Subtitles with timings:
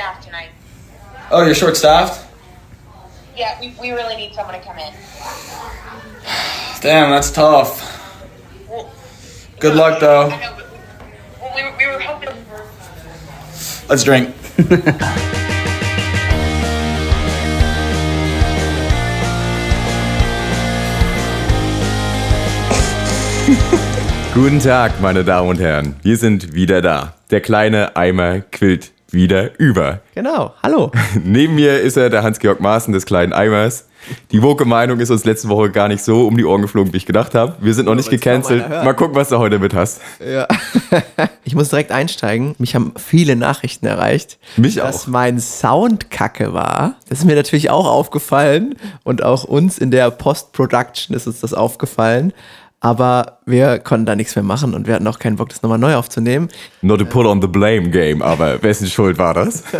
[0.00, 0.48] staffed tonight.
[1.30, 2.26] Oh, you're short staffed?
[3.36, 4.94] Yeah, we, we really need someone to come in.
[6.80, 8.00] Damn, that's tough.
[8.66, 8.90] Well,
[9.58, 10.30] Good luck, though.
[10.30, 10.78] I know, but we,
[11.38, 12.30] well, we, we were hoping.
[13.90, 14.34] Let's drink.
[24.32, 25.96] Guten Tag, meine Damen und Herren.
[26.02, 27.12] Wir sind wieder da.
[27.30, 30.00] Der kleine Eimer quillt wieder über.
[30.14, 30.90] Genau, hallo.
[31.24, 33.86] Neben mir ist er der Hans-Georg Maaßen des kleinen Eimers.
[34.30, 36.96] Die woke Meinung ist uns letzte Woche gar nicht so um die Ohren geflogen, wie
[36.96, 37.56] ich gedacht habe.
[37.60, 38.68] Wir sind noch nicht gecancelt.
[38.68, 40.00] mal gucken, was du heute mit hast.
[40.24, 40.48] Ja.
[41.44, 42.54] ich muss direkt einsteigen.
[42.58, 45.08] Mich haben viele Nachrichten erreicht, Mich dass auch.
[45.08, 46.94] mein Sound kacke war.
[47.08, 51.52] Das ist mir natürlich auch aufgefallen und auch uns in der Post-Production ist uns das
[51.52, 52.32] aufgefallen.
[52.80, 55.78] Aber wir konnten da nichts mehr machen und wir hatten auch keinen Bock, das nochmal
[55.78, 56.48] neu aufzunehmen.
[56.80, 59.62] Not to put on the blame game, aber wessen Schuld war das?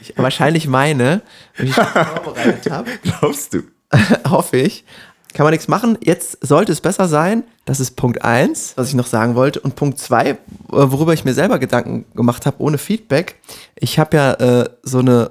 [0.00, 1.22] Ich, wahrscheinlich meine,
[1.56, 1.86] wenn ich das
[2.24, 2.90] vorbereitet habe.
[3.04, 3.62] Glaubst du?
[4.28, 4.84] hoffe ich.
[5.32, 5.96] Kann man nichts machen.
[6.02, 7.44] Jetzt sollte es besser sein.
[7.64, 9.60] Das ist Punkt 1, was ich noch sagen wollte.
[9.60, 10.36] Und Punkt 2,
[10.68, 13.36] worüber ich mir selber Gedanken gemacht habe, ohne Feedback.
[13.76, 15.30] Ich habe ja äh, so eine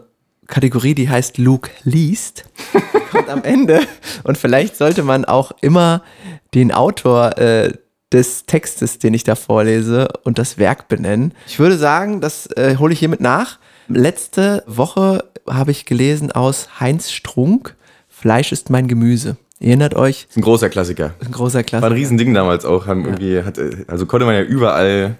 [0.51, 2.45] Kategorie, die heißt Luke liest.
[3.11, 3.79] Kommt am Ende.
[4.23, 6.03] Und vielleicht sollte man auch immer
[6.53, 7.73] den Autor äh,
[8.11, 11.33] des Textes, den ich da vorlese, und das Werk benennen.
[11.47, 13.57] Ich würde sagen, das äh, hole ich hiermit nach.
[13.87, 17.75] Letzte Woche habe ich gelesen aus Heinz Strunk,
[18.07, 19.37] Fleisch ist mein Gemüse.
[19.59, 21.13] Erinnert euch, ein großer Klassiker.
[21.23, 21.95] ein großer War ein Klassiker.
[21.95, 22.87] Riesending damals auch.
[22.87, 25.17] Haben irgendwie, hat, also konnte man ja überall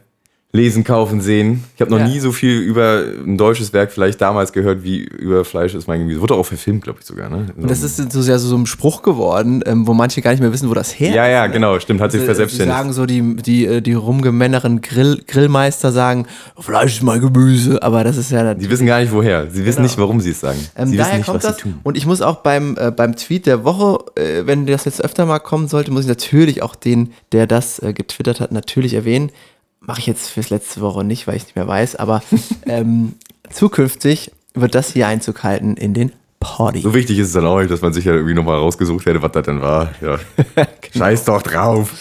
[0.54, 1.64] lesen, kaufen, sehen.
[1.76, 2.08] Ich habe noch Ja.
[2.08, 6.00] nie so viel über ein deutsches Werk vielleicht damals gehört, wie über Fleisch ist mein
[6.02, 6.20] Gemüse.
[6.20, 7.30] Wurde auch verfilmt, glaube ich sogar.
[7.30, 7.46] Ne?
[7.56, 10.52] Und das ist so, ja so ein Spruch geworden, ähm, wo manche gar nicht mehr
[10.52, 11.32] wissen, wo das her ja, ist.
[11.32, 12.78] ja, genau, stimmt, hat sich Sie verselbstständigt.
[12.78, 16.26] sagen so, die, die, äh, die rumgemänneren Grill, Grillmeister sagen,
[16.60, 19.50] Fleisch ist mein Gemüse, aber das ist ja Die wissen gar nicht woher.
[19.50, 19.88] Sie wissen Genau.
[19.88, 20.60] nicht, warum sie es sagen.
[20.76, 21.56] Ähm, sie daher wissen nicht, kommt was das.
[21.58, 21.76] sie tun.
[21.84, 25.26] Und ich muss auch beim, äh, beim Tweet der Woche, äh, wenn das jetzt öfter
[25.26, 29.32] mal kommen sollte, muss ich natürlich auch den, der das äh, getwittert hat, natürlich erwähnen.
[29.81, 32.21] Mache ich jetzt fürs letzte Woche nicht, weil ich nicht mehr weiß, aber
[32.65, 33.14] ähm,
[33.49, 36.81] zukünftig wird das hier Einzug halten in den Party.
[36.81, 39.21] So wichtig ist es dann auch nicht, dass man sich ja irgendwie nochmal rausgesucht hätte,
[39.21, 39.93] was das denn war.
[40.02, 40.19] Ja.
[40.95, 41.93] Scheiß doch drauf.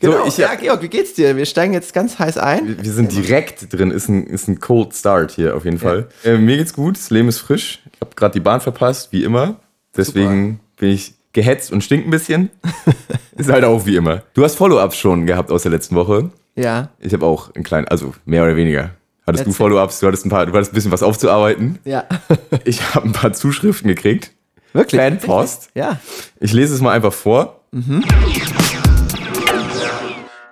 [0.00, 0.22] Genau.
[0.22, 1.36] So, ich, ja, Georg, wie geht's dir?
[1.36, 2.76] Wir steigen jetzt ganz heiß ein.
[2.80, 6.08] wir sind direkt drin, ist ein, ist ein Cold Start hier auf jeden Fall.
[6.24, 7.80] Äh, mir geht's gut, das Leben ist frisch.
[7.92, 9.56] Ich habe gerade die Bahn verpasst, wie immer.
[9.96, 12.50] Deswegen bin ich gehetzt und stink ein bisschen.
[13.36, 14.22] ist halt auch wie immer.
[14.34, 16.30] Du hast Follow-ups schon gehabt aus der letzten Woche.
[16.58, 18.90] Ja, Ich habe auch einen kleinen, also mehr oder weniger.
[19.26, 19.52] Hattest du Erzähl.
[19.58, 20.00] Follow-ups?
[20.00, 21.78] Du hattest ein paar, du hattest ein bisschen was aufzuarbeiten.
[21.84, 22.04] ja.
[22.64, 24.32] Ich habe ein paar Zuschriften gekriegt.
[24.72, 25.00] Wirklich?
[25.00, 25.70] Fanpost.
[25.74, 25.98] Ja.
[26.40, 27.60] Ich lese es mal einfach vor.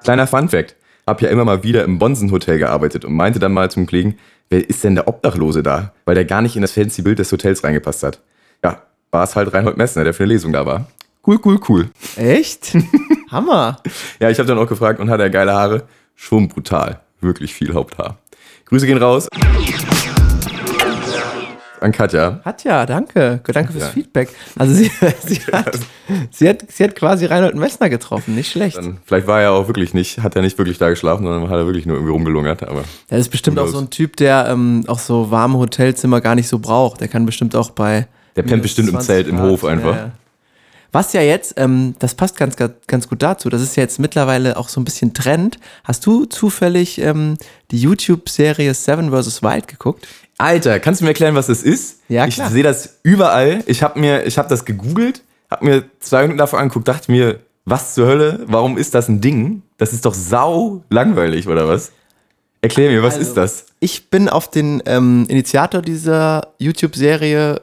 [0.04, 0.76] Kleiner Funfact.
[1.06, 4.18] Hab ja immer mal wieder im Bonsen-Hotel gearbeitet und meinte dann mal zum Kollegen,
[4.50, 5.92] wer ist denn der Obdachlose da?
[6.04, 8.20] Weil der gar nicht in das fancy Bild des Hotels reingepasst hat.
[8.64, 10.86] Ja, war es halt Reinhold Messner, der für eine Lesung da war.
[11.26, 11.90] Cool, cool, cool.
[12.16, 12.76] Echt?
[13.36, 13.76] Hammer.
[14.20, 15.82] Ja, ich habe dann auch gefragt, und hat er geile Haare?
[16.14, 17.00] Schon brutal.
[17.20, 18.16] Wirklich viel Haupthaar.
[18.66, 19.28] Grüße gehen raus.
[21.78, 22.40] An Katja.
[22.44, 23.40] Hat ja, danke.
[23.52, 23.90] Danke fürs Ja.
[23.90, 24.30] Feedback.
[24.58, 24.84] Also sie,
[25.26, 25.78] sie, hat,
[26.30, 28.78] sie, hat, sie hat quasi Reinhold Messner getroffen, nicht schlecht.
[28.78, 31.56] Dann, vielleicht war er auch wirklich nicht, hat er nicht wirklich da geschlafen, sondern hat
[31.58, 32.62] er wirklich nur irgendwie rumgelungert.
[32.66, 36.34] Aber Er ist bestimmt auch so ein Typ, der ähm, auch so warme Hotelzimmer gar
[36.34, 37.00] nicht so braucht.
[37.02, 38.06] Der kann bestimmt auch bei.
[38.36, 39.94] Der pennt bestimmt im 20 Zelt im Grad, Hof einfach.
[39.94, 40.10] Ja, ja.
[40.96, 43.50] Was ja jetzt, ähm, das passt ganz, ganz, ganz gut dazu.
[43.50, 45.58] Das ist ja jetzt mittlerweile auch so ein bisschen Trend.
[45.84, 47.36] Hast du zufällig ähm,
[47.70, 49.42] die YouTube-Serie Seven vs.
[49.42, 50.08] Wild geguckt?
[50.38, 52.00] Alter, kannst du mir erklären, was das ist?
[52.08, 52.50] Ja, ich klar.
[52.50, 53.62] sehe das überall.
[53.66, 57.40] Ich habe mir, ich habe das gegoogelt, habe mir zwei Minuten davon angeguckt, dachte mir,
[57.66, 58.44] was zur Hölle?
[58.46, 59.60] Warum ist das ein Ding?
[59.76, 61.92] Das ist doch sau langweilig oder was?
[62.62, 63.66] Erklär mir, was Also, ist das?
[63.80, 67.56] Ich bin auf den ähm, Initiator dieser YouTube-Serie,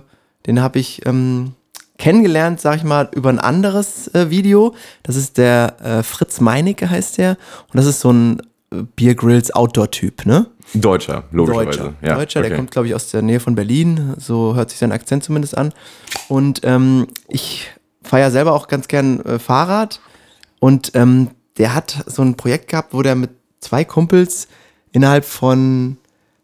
[0.00, 1.52] äh, den habe ich ähm,
[1.98, 4.74] kennengelernt, sag ich mal, über ein anderes äh, Video.
[5.02, 7.36] Das ist der äh, Fritz Meinecke heißt der.
[7.72, 8.40] Und das ist so ein
[8.72, 10.46] äh, Beer Grills Outdoor-Typ, ne?
[10.74, 11.78] Deutscher, logischerweise.
[11.78, 11.94] Deutscher.
[12.02, 12.48] Ja, Deutscher, okay.
[12.48, 14.14] der kommt, glaube ich, aus der Nähe von Berlin.
[14.18, 15.72] So hört sich sein Akzent zumindest an.
[16.28, 17.68] Und ähm, ich
[18.02, 20.00] fahre ja selber auch ganz gern äh, Fahrrad.
[20.60, 23.30] Und ähm, der hat so ein Projekt gehabt, wo der mit
[23.60, 24.46] zwei Kumpels
[24.92, 25.96] innerhalb von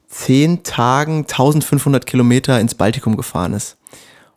[0.08, 3.76] zehn Tagen 1500 Kilometer ins Baltikum gefahren ist.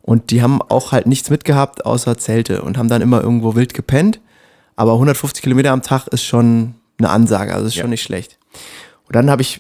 [0.08, 3.74] Und die haben auch halt nichts mitgehabt außer Zelte und haben dann immer irgendwo wild
[3.74, 4.22] gepennt.
[4.78, 7.90] Aber 150 Kilometer am Tag ist schon eine Ansage, also ist schon Ja.
[7.90, 8.38] nicht schlecht.
[9.08, 9.60] Und dann habe ich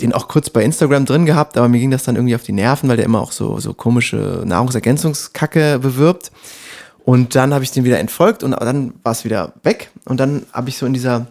[0.00, 2.52] den auch kurz bei Instagram drin gehabt, aber mir ging das dann irgendwie auf die
[2.52, 6.32] Nerven, weil der immer auch so, so komische Nahrungsergänzungskacke bewirbt.
[7.04, 9.90] Und dann habe ich den wieder entfolgt und dann war es wieder weg.
[10.06, 11.26] Und dann habe ich so in dieser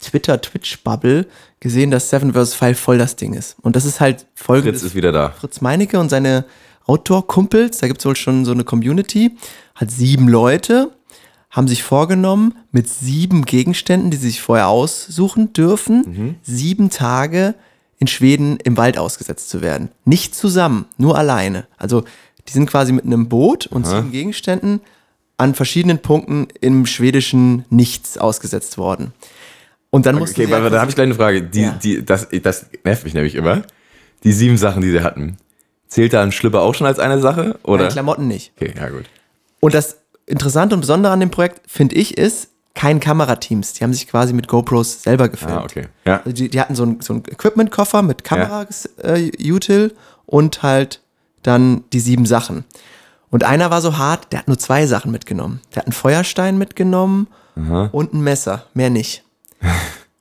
[0.00, 1.26] Twitter, Twitch-Bubble
[1.60, 2.60] gesehen, dass Seven vs.
[2.62, 3.56] Wild voll das Ding ist.
[3.60, 4.80] Und das ist halt folgendes.
[4.80, 5.30] Fritz ist wieder da.
[5.38, 6.44] Fritz Meinecke und seine
[6.88, 9.36] Outdoor-Kumpels, da gibt es wohl schon so eine Community,
[9.74, 10.90] hat sieben Leute,
[11.50, 17.54] haben sich vorgenommen, mit sieben Gegenständen, die sie sich vorher aussuchen dürfen, sieben Tage
[17.98, 19.90] in Schweden im Wald ausgesetzt zu werden.
[20.04, 21.66] Nicht zusammen, nur alleine.
[21.76, 22.04] Also
[22.48, 24.80] die sind quasi mit einem Boot und sieben Gegenständen
[25.36, 29.12] an verschiedenen Punkten im schwedischen Nichts ausgesetzt worden.
[29.90, 31.42] Und dann mussten Okay, aber halt da habe ich gleich eine Frage.
[31.42, 31.70] Die, Ja.
[31.82, 33.62] die, das, das nervt mich nämlich immer.
[34.24, 35.36] Die sieben Sachen, die sie hatten.
[35.88, 37.58] Zählt da ein Schlipper auch schon als eine Sache?
[37.62, 37.82] Oder?
[37.82, 38.52] Meine Klamotten nicht.
[38.56, 39.04] Okay, ja gut.
[39.60, 43.72] Und das Interessante und Besondere an dem Projekt, finde ich, ist, kein Kamerateams.
[43.72, 45.54] Die haben sich quasi mit GoPros selber gefilmt.
[45.54, 45.88] Ah, okay.
[46.04, 46.18] Ja.
[46.18, 49.94] Also die, die hatten so einen so Equipment-Koffer mit Kamera-Util
[50.26, 51.00] und halt
[51.42, 52.64] dann die sieben Sachen.
[53.30, 55.60] Und einer war so hart, der hat nur zwei Sachen mitgenommen.
[55.74, 57.26] Der hat einen Feuerstein mitgenommen
[57.90, 59.24] und ein Messer, mehr nicht.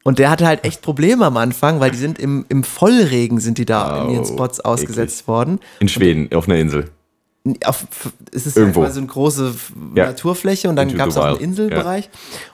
[0.07, 3.57] Und der hatte halt echt Probleme am Anfang, weil die sind im, im Vollregen sind
[3.57, 5.59] die da in ihren Spots ausgesetzt worden.
[5.81, 6.85] In Schweden, auf einer Insel.
[7.65, 7.85] Auf,
[8.31, 8.81] es ist Irgendwo.
[8.81, 9.53] ja quasi eine große
[9.95, 10.05] Ja.
[10.05, 11.37] Naturfläche und dann gab es auch einen.
[11.41, 12.09] Inselbereich.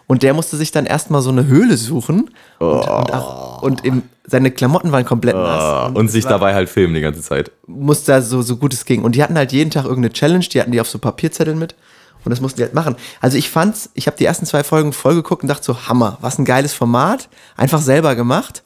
[0.08, 2.32] Und der musste sich dann erstmal so eine Höhle suchen.
[2.58, 5.64] Und, und, auch, und im, seine Klamotten waren komplett nass.
[5.64, 7.52] Ah, und sich war- dabei halt filmen die ganze Zeit.
[7.68, 9.04] musste da so, so gut es ging.
[9.04, 11.76] Und die hatten halt jeden Tag irgendeine Challenge, die hatten die auf so Papierzetteln mit.
[12.25, 12.96] Und das mussten die halt machen.
[13.22, 16.18] Also ich fand's, ich habe die ersten zwei Folgen voll geguckt und dachte so, Hammer,
[16.22, 17.30] was ein geiles Format.
[17.58, 18.64] Einfach selber gemacht.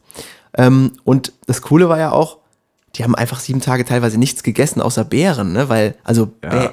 [0.56, 2.38] Ähm, und das Coole war ja auch,
[2.96, 5.70] die haben einfach sieben Tage teilweise nichts gegessen, außer Beeren, ne?
[5.70, 6.72] Weil, also Ja.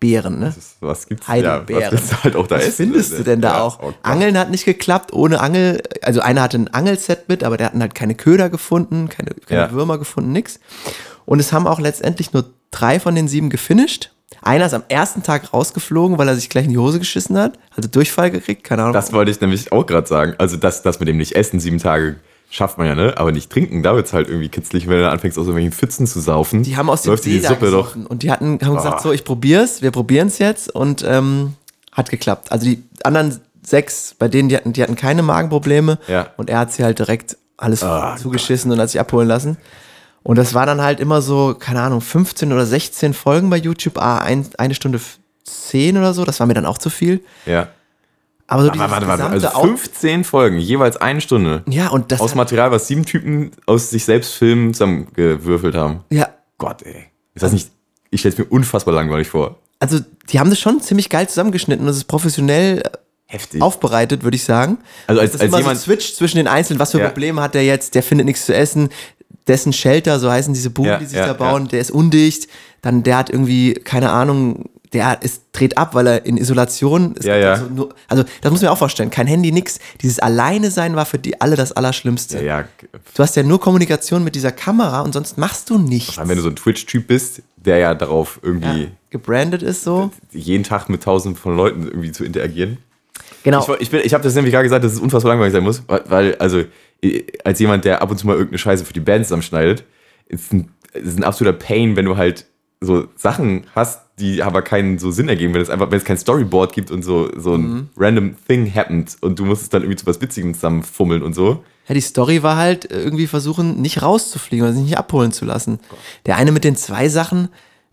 [0.00, 0.52] Beeren, ne?
[0.56, 1.82] Das, was gibt's Heidelbeeren.
[1.82, 2.76] Ja, was du halt auch da Was essen?
[2.92, 3.78] findest du denn da Ja, auch?
[3.80, 3.92] oh.
[4.02, 5.80] Angeln hat nicht geklappt, ohne Angel.
[6.02, 9.60] Also einer hatte ein Angelset mit, aber der hatten halt keine Köder gefunden, keine, keine
[9.60, 9.72] Ja.
[9.72, 10.58] Würmer gefunden, nix.
[11.26, 14.10] Und es haben auch letztendlich nur drei von den sieben gefinisht.
[14.42, 17.58] Einer ist am ersten Tag rausgeflogen, weil er sich gleich in die Hose geschissen hat.
[17.76, 18.94] Also Durchfall gekriegt, keine Ahnung.
[18.94, 20.34] Das wollte ich nämlich auch gerade sagen.
[20.38, 22.16] Also das, das mit dem nicht essen, sieben Tage
[22.48, 23.14] schafft man ja, ne?
[23.16, 26.20] Aber nicht trinken, da wird's halt irgendwie kitzlig, wenn du anfängst, aus irgendwelchen Pfützen zu
[26.20, 26.62] saufen.
[26.62, 27.94] die haben aus dem läuft See die Suppe doch.
[27.94, 29.02] Und die hatten, haben gesagt, Ah.
[29.02, 30.74] so, ich probier's, wir probieren's jetzt.
[30.74, 31.54] Und ähm,
[31.92, 32.50] hat geklappt.
[32.50, 35.98] Also die anderen sechs, bei denen, die hatten, die hatten keine Magenprobleme.
[36.08, 36.28] Ja.
[36.36, 39.56] Und er hat sie halt direkt alles Ah, zugeschissen und hat sich abholen lassen.
[40.22, 43.98] Und das war dann halt immer so, keine Ahnung, 15 oder 16 Folgen bei YouTube,
[43.98, 47.24] ah, ein, eine Stunde f- 10 oder so, das war mir dann auch zu viel.
[47.46, 47.68] Ja.
[48.46, 49.26] Aber so Warte, warte, warte.
[49.26, 51.62] Also Out- 15 Folgen, jeweils eine Stunde.
[51.68, 56.04] Ja, und das Aus Material, was sieben Typen aus sich selbst Filmen zusammengewürfelt haben.
[56.10, 56.28] ja,
[56.58, 57.06] Gott, ey.
[57.34, 57.70] Ist das nicht.
[58.10, 59.56] Ich stelle es mir unfassbar langweilig vor.
[59.78, 59.98] also
[60.30, 62.82] die haben das schon ziemlich geil zusammengeschnitten und es ist professionell
[63.26, 63.62] Heftig.
[63.62, 64.78] aufbereitet, würde ich sagen.
[65.06, 67.06] Also als- das ist als immer jemand- so switcht zwischen den Einzelnen, was für Ja.
[67.08, 68.90] Probleme hat der jetzt, der findet nichts zu essen,
[69.48, 72.48] dessen Shelter, so heißen diese Buden, Ja, die sich ja, da bauen, der ist undicht,
[72.82, 77.24] dann der hat irgendwie, keine Ahnung, der ist, dreht ab, weil er in Isolation ist.
[77.24, 77.52] Ja, ja.
[77.52, 79.78] Also, nur, also das muss man auch vorstellen, kein Handy, nix.
[80.02, 82.38] Dieses Alleine sein war für die alle das Allerschlimmste.
[82.38, 82.64] Ja, ja.
[83.14, 86.14] Du hast ja nur Kommunikation mit dieser Kamera und sonst machst du nichts.
[86.14, 90.10] Vor allem, wenn du so ein Twitch-Typ bist, der ja darauf irgendwie Gebrandet ist so.
[90.32, 92.78] jeden Tag mit tausenden von Leuten irgendwie zu interagieren.
[93.44, 93.60] Genau.
[93.74, 95.82] Ich, ich, bin- ich habe das nämlich gerade gesagt, dass es unfassbar langweilig sein muss,
[96.06, 96.64] weil- also,
[97.44, 99.84] als jemand, der ab und zu mal irgendeine Scheiße für die Band zusammenschneidet,
[100.28, 102.46] ist ein, ist ein absoluter Pain, wenn du halt
[102.82, 106.16] so Sachen hast, die aber keinen so Sinn ergeben, wenn es einfach, wenn es kein
[106.18, 107.88] Storyboard gibt und so, so ein Mhm.
[107.96, 111.62] random thing happened und du musst es dann irgendwie zu was Witzigem zusammenfummeln und so.
[111.88, 115.78] Ja, die Story war halt irgendwie versuchen, nicht rauszufliegen oder sich nicht abholen zu lassen.
[116.26, 117.48] Der eine mit den zwei Sachen,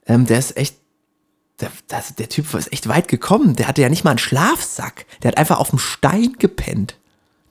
[0.05, 0.77] ähm, der ist echt,
[1.59, 3.55] der, das, der Typ ist echt weit gekommen.
[3.55, 5.05] Der hatte ja nicht mal einen Schlafsack.
[5.23, 6.97] Der hat einfach auf dem Stein gepennt.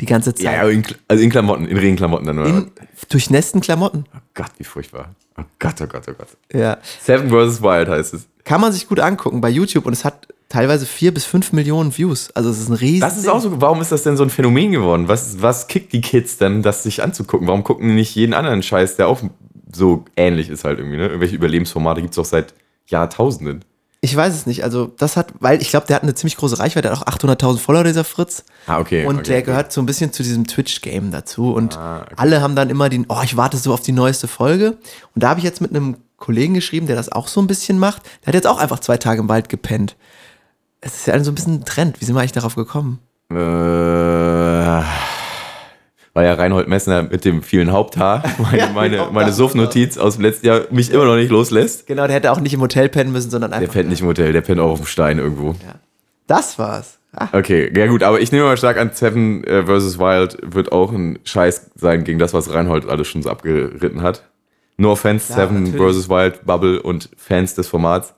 [0.00, 0.44] Die ganze Zeit.
[0.44, 2.48] Ja, in, also in Klamotten, in Regenklamotten dann, oder?
[2.48, 2.70] In
[3.08, 4.04] durchnässten Klamotten.
[4.14, 5.14] oh Gott, wie furchtbar.
[5.38, 6.28] Oh Gott, oh Gott, oh Gott.
[6.52, 6.78] Ja.
[7.00, 7.62] Seven vs.
[7.62, 8.26] Wild heißt es.
[8.44, 11.96] Kann man sich gut angucken bei YouTube und es hat teilweise vier bis fünf Millionen
[11.96, 12.30] Views.
[12.34, 13.00] Also es ist ein riesen.
[13.00, 15.08] Das ist auch so, warum ist das denn so ein Phänomen geworden?
[15.08, 17.46] Was, was kickt die Kids denn, das sich anzugucken?
[17.48, 19.20] Warum gucken die nicht jeden anderen Scheiß, der auch
[19.72, 21.06] so ähnlich ist halt irgendwie, ne?
[21.06, 22.54] Irgendwelche Überlebensformate gibt es auch seit
[22.86, 23.64] Jahrtausenden.
[24.06, 24.62] Ich weiß es nicht.
[24.62, 27.12] Also das hat, weil ich glaube, der hat eine ziemlich große Reichweite, der hat auch
[27.18, 28.44] 800.000 Follower, dieser Fritz.
[28.68, 29.04] Ah, okay.
[29.04, 29.46] Und okay, der gut.
[29.46, 31.52] gehört so ein bisschen zu diesem Twitch-Game dazu.
[31.52, 32.14] Und Ah, okay.
[32.16, 34.76] alle haben dann immer den, oh, ich warte so auf die neueste Folge.
[35.14, 37.80] Und da habe ich jetzt mit einem Kollegen geschrieben, der das auch so ein bisschen
[37.80, 38.02] macht.
[38.22, 39.96] Der hat jetzt auch einfach zwei Tage im Wald gepennt.
[40.80, 42.00] Es ist ja so ein bisschen ein Trend.
[42.00, 43.00] Wie sind wir eigentlich darauf gekommen?
[43.30, 44.82] Äh,
[46.16, 49.32] weil ja Reinhold Messner mit dem vielen Haupthaar, meine, Ja, meine, genau meine.
[49.32, 51.86] Suffnotiz aus dem letzten Jahr, mich immer noch nicht loslässt.
[51.86, 53.74] Genau, der hätte auch nicht im Hotel pennen müssen, sondern Der einfach.
[53.74, 55.54] pennt nicht im Hotel, der pennt auch auf dem Stein irgendwo.
[56.26, 56.98] Das war's.
[57.12, 59.98] Ah, Okay, ja gut, aber ich nehme mal stark an, Seven äh, vs.
[59.98, 64.22] Wild wird auch ein Scheiß sein gegen das, was Reinhold alles schon so abgeritten hat.
[64.78, 66.08] No offense, Ja, Seven vs.
[66.08, 68.14] Wild, Bubble und Fans des Formats.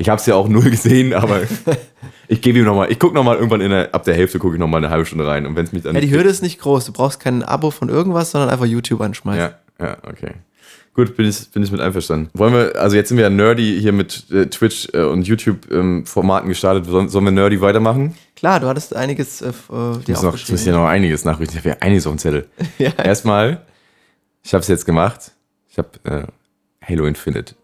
[0.00, 1.42] Ich habe es ja auch null gesehen, aber
[2.28, 4.60] ich gebe ihm nochmal, ich gucke nochmal irgendwann in der, ab der Hälfte gucke ich
[4.60, 5.44] nochmal eine halbe Stunde rein.
[5.44, 6.84] Und wenn es mich dann Ja, die Hürde ist nicht groß.
[6.84, 9.40] Du brauchst kein Abo von irgendwas, sondern einfach YouTube anschmeißen.
[9.80, 10.34] Ja, ja, okay.
[10.94, 12.30] Gut, bin ich, bin ich mit einverstanden.
[12.34, 16.48] Wollen wir, also jetzt sind wir ja nerdy hier mit äh, Twitch äh, und YouTube-Formaten
[16.48, 16.86] gestartet.
[16.86, 18.16] Sollen, sollen wir nerdy weitermachen?
[18.36, 21.24] Klar, du hattest einiges äh, äh, dir Ich muss, noch, ich muss hier noch einiges
[21.24, 21.56] nachrichten.
[21.56, 22.46] Ich habe ja einiges auf dem Zettel.
[22.78, 22.90] Ja.
[23.02, 23.62] Erstmal,
[24.44, 25.32] ich habe es jetzt gemacht.
[25.68, 26.22] Ich habe äh,
[26.84, 27.54] Halo Infinite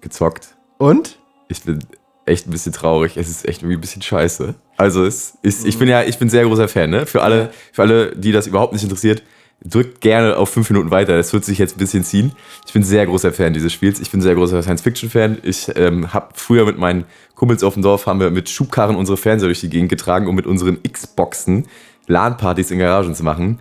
[0.00, 0.54] gezockt.
[0.78, 1.18] Und?
[1.48, 1.80] Ich bin
[2.26, 3.16] echt ein bisschen traurig.
[3.16, 4.54] Es ist echt irgendwie ein bisschen scheiße.
[4.76, 7.06] Also es ist, ich bin ja, ich bin sehr großer Fan, ne?
[7.06, 9.22] Für alle, für alle, die das überhaupt nicht interessiert,
[9.64, 11.16] drückt gerne auf fünf Minuten weiter.
[11.16, 12.32] Das wird sich jetzt ein bisschen ziehen.
[12.66, 14.00] Ich bin sehr großer Fan dieses Spiels.
[14.00, 15.38] Ich bin sehr großer Science-Fiction-Fan.
[15.42, 19.16] Ich ähm, habe früher mit meinen Kumpels auf dem Dorf haben wir mit Schubkarren unsere
[19.16, 21.66] Fernseher durch die Gegend getragen, um mit unseren Xboxen
[22.06, 23.60] LAN-Partys in Garagen zu machen.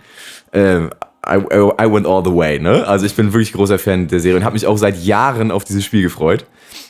[0.53, 0.89] Ähm,
[1.27, 2.87] I, I, went all the way, ne?
[2.87, 5.63] Also ich bin wirklich großer Fan der Serie und habe mich auch seit Jahren auf
[5.63, 6.45] dieses Spiel gefreut.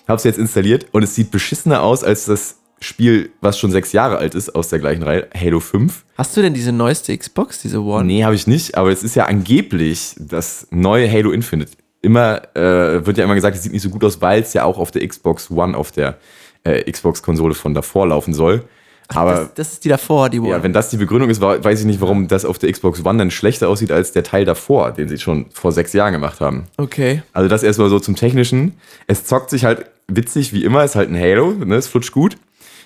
[0.08, 3.94] Habe es jetzt installiert und es sieht beschissener aus als das Spiel, was schon sechs
[3.94, 6.04] Jahre alt ist, aus der gleichen Reihe, Halo 5.
[6.18, 8.06] Hast du denn diese neueste Xbox, diese One?
[8.06, 11.72] Nee, habe ich nicht, aber es ist ja angeblich das neue Halo Infinite.
[12.01, 14.63] Immer, äh, wird ja immer gesagt, es sieht nicht so gut aus, weil es ja
[14.65, 16.18] auch auf der Xbox One, auf der
[16.63, 18.63] äh, Xbox-Konsole von davor laufen soll.
[19.07, 20.50] Aber das, das ist die davor, die One.
[20.50, 23.19] ja, wenn das die Begründung ist, weiß ich nicht, warum das auf der Xbox One
[23.19, 26.65] dann schlechter aussieht als der Teil davor, den sie schon vor sechs Jahren gemacht haben.
[26.77, 27.21] okay.
[27.33, 28.74] Also das erstmal so zum Technischen.
[29.07, 31.75] Es zockt sich halt witzig wie immer, ist halt ein Halo, ne?
[31.75, 32.38] es flutscht gut.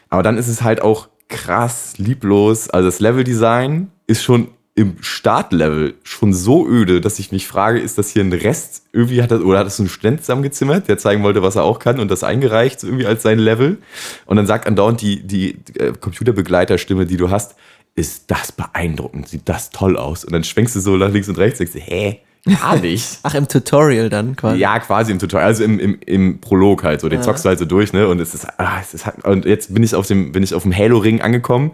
[0.10, 2.70] Aber dann ist es halt auch krass lieblos.
[2.70, 4.50] Also das Leveldesign ist schon
[4.80, 8.84] im Startlevel schon so öde, dass ich mich frage, ist das hier ein Rest?
[8.94, 11.64] Irgendwie hat das, oder hat das so ein Student zusammengezimmert, der zeigen wollte, was er
[11.64, 13.80] auch kann und das eingereicht, so irgendwie als sein Level.
[14.26, 17.56] Und dann sagt andauernd die, die äh, Computerbegleiterstimme, die du hast,
[17.96, 20.24] ist das beeindruckend, sieht das toll aus.
[20.24, 22.22] Und dann schwenkst du so nach links und rechts denkst, dir, hä?
[22.62, 23.20] Gar nicht.
[23.24, 24.60] Ach, im Tutorial dann quasi.
[24.60, 27.10] Ja, quasi im Tutorial, also im, im, im Prolog halt so.
[27.10, 28.08] Den zockst du halt so durch, ne?
[28.08, 30.54] Und es ist, ah, es ist halt, und jetzt bin ich auf dem, bin ich
[30.54, 31.72] auf dem Halo-Ring angekommen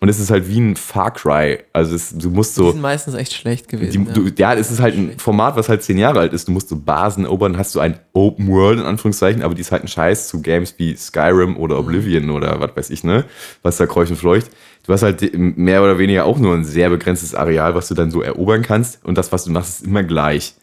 [0.00, 1.60] und es ist halt wie ein Far Cry.
[1.72, 2.72] Also es, du musst Die so.
[2.72, 4.06] sind meistens echt schlecht Die, gewesen.
[4.06, 4.12] ja.
[4.12, 6.48] du, ja, es ist halt ein Format, was halt zehn Jahre alt ist.
[6.48, 9.70] Du musst so Basen erobern, hast du ein Open World in Anführungszeichen, aber die ist
[9.70, 13.24] halt ein Scheiß zu Games wie Skyrim oder Oblivion oder was weiß ich, ne?
[13.62, 14.50] Was da kreucht und fleucht.
[14.86, 18.10] Du hast halt mehr oder weniger auch nur ein sehr begrenztes Areal, was du dann
[18.10, 19.04] so erobern kannst.
[19.04, 20.54] Und das, was du machst, ist immer gleich.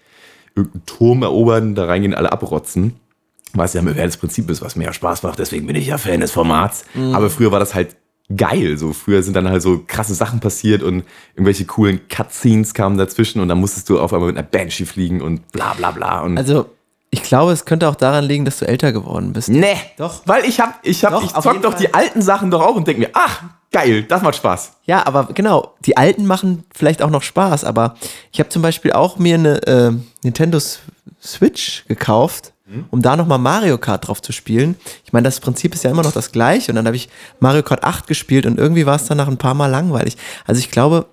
[0.56, 2.96] Irgendeinen Turm erobern, da reingehen, alle abrotzen.
[3.54, 5.40] Was ja mehr das Prinzip ist, was mehr Spaß macht.
[5.40, 6.84] Deswegen bin ich ja Fan des Formats.
[7.14, 7.96] Aber früher war das halt
[8.36, 8.78] geil.
[8.78, 11.04] So früher sind dann halt so krasse Sachen passiert und
[11.36, 15.22] irgendwelche coolen Cutscenes kamen dazwischen und dann musstest du auf einmal mit einer Banshee fliegen
[15.22, 16.22] und bla bla bla.
[16.22, 16.66] Und Also,
[17.10, 19.48] ich glaube, es könnte auch daran liegen, dass du älter geworden bist.
[19.48, 20.24] nee, Doch.
[20.26, 21.80] Weil ich hab, ich hab, Doch, ich zock doch Fall.
[21.80, 24.74] die alten Sachen doch auch und denk mir, ach, geil, das macht Spaß.
[24.86, 27.96] Ja, aber genau, die alten machen vielleicht auch noch Spaß, aber
[28.32, 29.92] ich habe zum Beispiel auch mir eine äh,
[30.24, 30.60] Nintendo
[31.22, 32.54] Switch gekauft,
[32.92, 34.76] um da nochmal Mario Kart drauf zu spielen.
[35.06, 37.08] Ich meine, das Prinzip ist ja immer noch das gleiche und dann habe ich
[37.40, 40.18] Mario Kart 8 gespielt und irgendwie war es dann nach ein paar Mal langweilig.
[40.46, 41.06] Also ich glaube,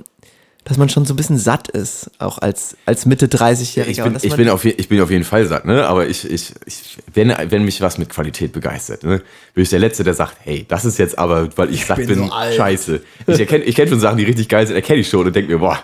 [0.64, 3.88] dass man schon so ein bisschen satt ist, auch als, als Mitte 30-Jähriger.
[3.88, 5.86] Ich bin, ich, bin auf, ich bin auf jeden Fall satt, ne?
[5.86, 9.20] Aber ich, ich, ich wenn, wenn mich was mit Qualität begeistert, ne,
[9.52, 12.06] bin ich der Letzte, der sagt, hey, das ist jetzt aber, weil ich, satt bin
[12.06, 13.02] bin, so scheiße.
[13.26, 15.52] Ich erkenne ich kenn schon Sachen, die richtig geil sind, erkenne ich schon und denke
[15.52, 15.78] mir, boah,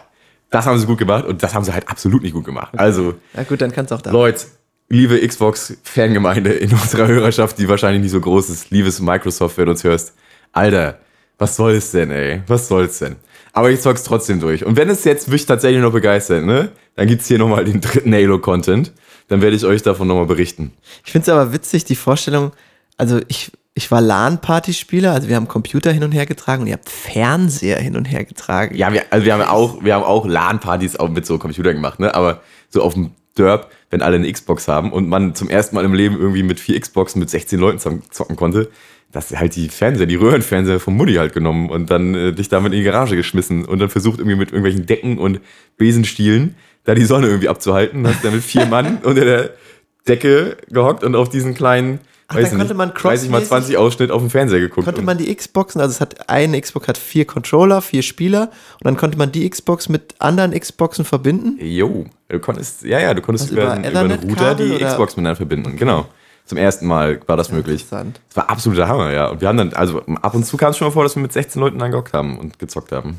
[0.49, 2.73] das haben sie gut gemacht und das haben sie halt absolut nicht gut gemacht.
[2.77, 4.11] Also, ja gut, dann kannst du auch da.
[4.11, 4.47] Leute,
[4.89, 9.73] liebe Xbox-Fangemeinde in unserer Hörerschaft, die wahrscheinlich nicht so groß ist, liebes Microsoft, wenn du
[9.73, 10.15] uns hörst,
[10.53, 10.99] Alter,
[11.39, 12.43] was soll's denn, ey?
[12.47, 13.17] Was soll's denn?
[13.53, 14.65] Aber ich zock's trotzdem durch.
[14.65, 18.13] Und wenn es jetzt mich tatsächlich noch begeistert, ne, dann gibt's hier nochmal den dritten
[18.13, 18.93] Halo-Content.
[19.29, 20.73] Dann werde ich euch davon nochmal berichten.
[21.05, 22.53] Ich finde es aber witzig, die Vorstellung,
[22.97, 26.75] also ich, ich war LAN-Party-Spieler, also wir haben Computer hin und her getragen und ihr
[26.75, 28.77] habt Fernseher hin und her getragen.
[28.77, 32.01] Ja, wir, also wir haben auch, wir haben auch LAN-Partys auch mit so Computern gemacht,
[32.01, 32.15] ne?
[32.15, 35.85] Aber so auf dem Derb, wenn alle eine Xbox haben und man zum ersten Mal
[35.85, 37.79] im Leben irgendwie mit vier Xboxen mit 16 Leuten
[38.11, 38.71] zocken konnte,
[39.13, 42.73] das halt die Fernseher, die Röhrenfernseher vom Mutti halt genommen und dann äh, dich damit
[42.73, 45.41] in die Garage geschmissen und dann versucht irgendwie mit irgendwelchen Decken und
[45.77, 48.07] Besenstielen da die Sonne irgendwie abzuhalten.
[48.07, 49.51] Hast dann mit vier Mann unter der
[50.09, 51.99] Decke gehockt und auf diesen kleinen,
[52.29, 54.85] Ach, weiß nicht, man 30 mal crossmäßig- 20 Ausschnitt auf dem Fernseher geguckt.
[54.85, 58.43] Konnte man die Xboxen, also es hat eine Xbox hat vier Controller, vier Spieler
[58.75, 61.59] und dann konnte man die Xbox mit anderen Xboxen verbinden.
[61.61, 64.79] Jo, du konntest, ja, ja, du konntest Was, über, über einen- über einen Router die?
[64.85, 65.77] Xbox miteinander verbinden.
[65.77, 66.07] Genau.
[66.51, 67.83] Zum ersten Mal war das möglich.
[67.83, 68.21] Interessant.
[68.27, 69.29] Das war absoluter Hammer, ja.
[69.29, 71.23] Und wir haben dann, also ab und zu kam es schon mal vor, dass wir
[71.23, 73.19] mit 16 Leuten angehockt haben und gezockt haben.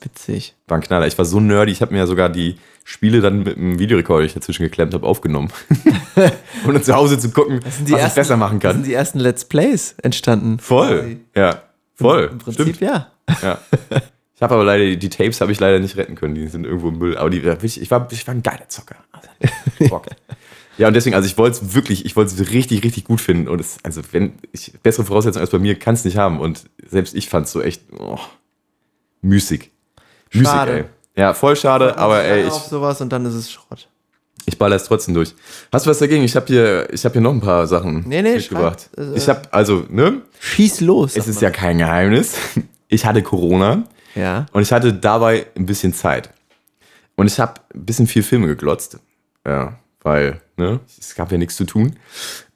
[0.00, 0.54] Witzig.
[0.68, 1.08] War ein Knaller.
[1.08, 4.20] Ich war so nerdy, ich habe mir ja sogar die Spiele dann mit einem Videorekorder,
[4.22, 5.50] den ich dazwischen geklemmt habe, aufgenommen.
[6.64, 8.82] um dann zu Hause zu gucken, was sind die ich ersten- besser machen Da sind
[8.82, 8.88] kann.
[8.88, 10.60] die ersten Let's Plays entstanden.
[10.60, 11.16] Voll.
[11.34, 11.62] Ja,
[11.96, 12.28] voll.
[12.30, 12.80] Im Prinzip Stimmt.
[12.82, 13.08] ja.
[13.42, 13.58] Ja.
[14.36, 16.36] Ich habe aber leider, die, die Tapes habe ich leider nicht retten können.
[16.36, 17.18] Die sind irgendwo im Müll.
[17.18, 18.94] Aber die, ich, war, ich war ein geiler Zocker.
[19.10, 19.28] Also.
[20.80, 23.48] Ja, und deswegen, also ich wollte es wirklich, ich wollte es richtig, richtig gut finden.
[23.48, 26.40] Und es, also wenn ich bessere Voraussetzungen als bei mir kann es nicht haben.
[26.40, 28.18] Und selbst ich fand es so echt oh,
[29.20, 29.70] müßig.
[30.32, 30.72] Müßig, Schade.
[30.72, 30.84] ey.
[31.16, 33.88] Ja, voll schade, aber ey, ich, auf sowas und dann ist es Schrott.
[34.46, 35.34] ich baller es trotzdem durch.
[35.70, 36.24] Hast du was dagegen?
[36.24, 38.88] Ich habe hier, ich habe hier noch ein paar Sachen Nee, nee, mitgebracht.
[38.94, 40.22] schreib, äh, ich habe, also, ne?
[40.38, 41.14] Schieß los.
[41.14, 42.36] Es ist ja kein Geheimnis.
[42.92, 43.76] Ich hatte Corona.
[43.76, 43.88] man.
[44.16, 44.46] Ja.
[44.50, 46.30] Und ich hatte dabei ein bisschen Zeit.
[47.14, 48.98] Und ich habe ein bisschen viel Filme geglotzt.
[49.46, 51.96] Ja, weil, ne, es gab ja nichts zu tun.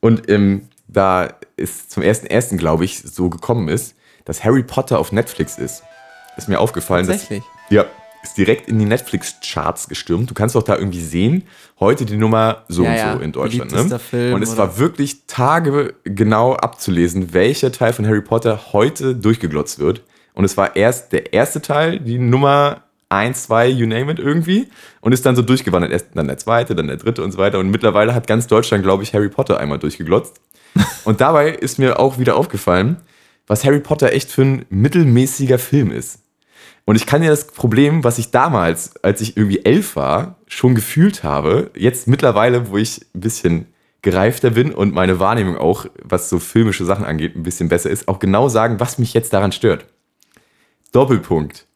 [0.00, 4.98] Und ähm, da ist zum ersten ersten, glaube ich, so gekommen ist, dass Harry Potter
[4.98, 5.82] auf Netflix ist.
[6.36, 7.06] Ist mir aufgefallen.
[7.06, 7.44] Dass, Tatsächlich?
[7.70, 7.84] ja,
[8.22, 10.30] ist direkt in die Netflix-Charts gestürmt.
[10.30, 11.44] Du kannst auch da irgendwie sehen,
[11.80, 13.72] heute die Nummer so Ja, und ja, so in Deutschland.
[13.72, 13.98] Ne?
[13.98, 19.14] Film und es oder- war wirklich Tage genau abzulesen, welcher Teil von Harry Potter heute
[19.14, 20.02] durchgeglotzt wird.
[20.32, 22.83] Und es war erst der erste Teil, die Nummer
[23.14, 24.68] 1, 2, you name it irgendwie.
[25.00, 25.92] Und ist dann so durchgewandert.
[25.92, 27.58] Erst dann der zweite, dann der dritte und so weiter.
[27.58, 30.40] Und mittlerweile hat ganz Deutschland, glaube ich, Harry Potter einmal durchgeglotzt.
[31.04, 32.96] Und dabei ist mir auch wieder aufgefallen,
[33.46, 36.20] was Harry Potter echt für ein mittelmäßiger Film ist.
[36.84, 40.74] Und ich kann ja das Problem, was ich damals, als ich irgendwie elf war, schon
[40.74, 43.66] gefühlt habe, jetzt mittlerweile, wo ich ein bisschen
[44.02, 48.06] gereifter bin und meine Wahrnehmung auch, was so filmische Sachen angeht, ein bisschen besser ist,
[48.06, 49.86] auch genau sagen, was mich jetzt daran stört.
[50.92, 51.66] Doppelpunkt.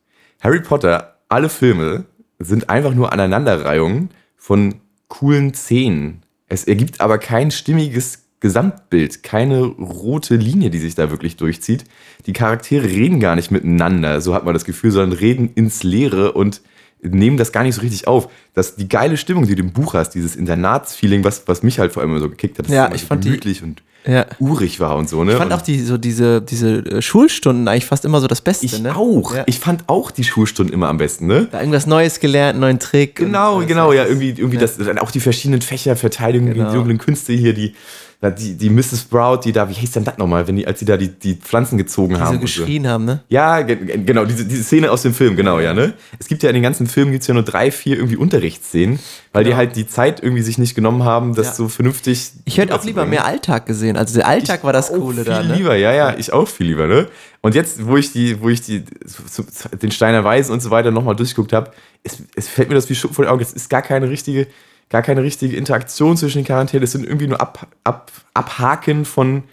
[0.40, 2.04] Harry Potter, alle Filme
[2.38, 4.76] sind einfach nur Aneinanderreihungen von
[5.08, 6.22] coolen Szenen.
[6.48, 11.84] Es ergibt aber kein stimmiges Gesamtbild, keine rote Linie, die sich da wirklich durchzieht.
[12.26, 16.32] Die Charaktere reden gar nicht miteinander, so hat man das Gefühl, sondern reden ins Leere
[16.32, 16.62] und
[17.02, 18.28] nehmen das gar nicht so richtig auf.
[18.54, 21.92] Das, die geile Stimmung, die du im Buch hast, dieses Internatsfeeling, was, was mich halt
[21.92, 24.26] vor allem so gekickt hat, dass Ja, immer ich fand die- gemütlich und Ja.
[24.38, 25.22] urig war und so.
[25.24, 25.32] Ne?
[25.32, 28.40] Ich fand und auch die, so diese, diese äh, Schulstunden eigentlich fast immer so das
[28.40, 28.96] Beste, ich ne?
[28.96, 29.34] auch.
[29.34, 29.42] Ja.
[29.46, 31.48] Ich fand auch die Schulstunden immer am besten, ne?
[31.50, 33.16] da irgendwas Neues gelernt, einen neuen Trick.
[33.16, 36.70] Genau, genau, ja, irgendwie, irgendwie das, dann auch die verschiedenen Fächer, Verteidigung, Genau.
[36.70, 37.74] die dunklen Künste hier, die,
[38.20, 39.02] die, die Mrs.
[39.02, 41.34] Sprout, die da, wie hieß denn das nochmal, wenn die, als die da die, die
[41.36, 42.26] Pflanzen gezogen Die haben?
[42.26, 43.22] so und geschrien haben, ne?
[43.28, 45.92] Ja, ge- ge- genau, diese, diese Szene aus dem Film, genau, ja, ne?
[46.18, 48.98] Es gibt ja in den ganzen Filmen gibt's ja nur drei, vier irgendwie Unterrichtsszenen,
[49.32, 49.58] weil die Genau.
[49.58, 51.54] halt die Zeit irgendwie sich nicht genommen haben, das Ja.
[51.54, 52.32] so vernünftig.
[52.44, 53.96] Ich hätte auch lieber mehr Alltag gesehen.
[53.96, 55.54] Also der Alltag war das Coole viel da, ne?
[55.54, 57.06] lieber, ja, ja, ich auch viel lieber, ne?
[57.40, 60.70] Und jetzt, wo ich die, wo ich die, so- so- den Steiner Weisen und so
[60.72, 61.70] weiter nochmal durchgeguckt habe,
[62.02, 63.42] es, es fällt mir das wie Schuppen vor den Augen.
[63.42, 64.48] Es ist gar keine richtige,
[64.90, 66.82] gar keine richtige Interaktion zwischen den Charakteren.
[66.82, 69.44] Es sind irgendwie nur ab, ab, Abhaken von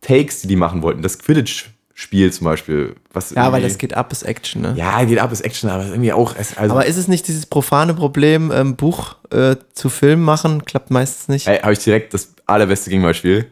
[0.00, 1.00] Takes, die die machen wollten.
[1.02, 2.94] Das Quidditch-Spiel zum Beispiel.
[3.12, 4.74] Was Ja, weil das geht ab, ist Action, ne?
[4.76, 6.34] Ja, geht ab, ist Action, aber irgendwie auch.
[6.36, 10.64] Es, also, Aber ist es nicht dieses profane Problem, ähm, Buch äh, zu Film machen?
[10.64, 11.46] Klappt meistens nicht.
[11.48, 13.50] Habe ich direkt das allerbeste Gegenbeispiel.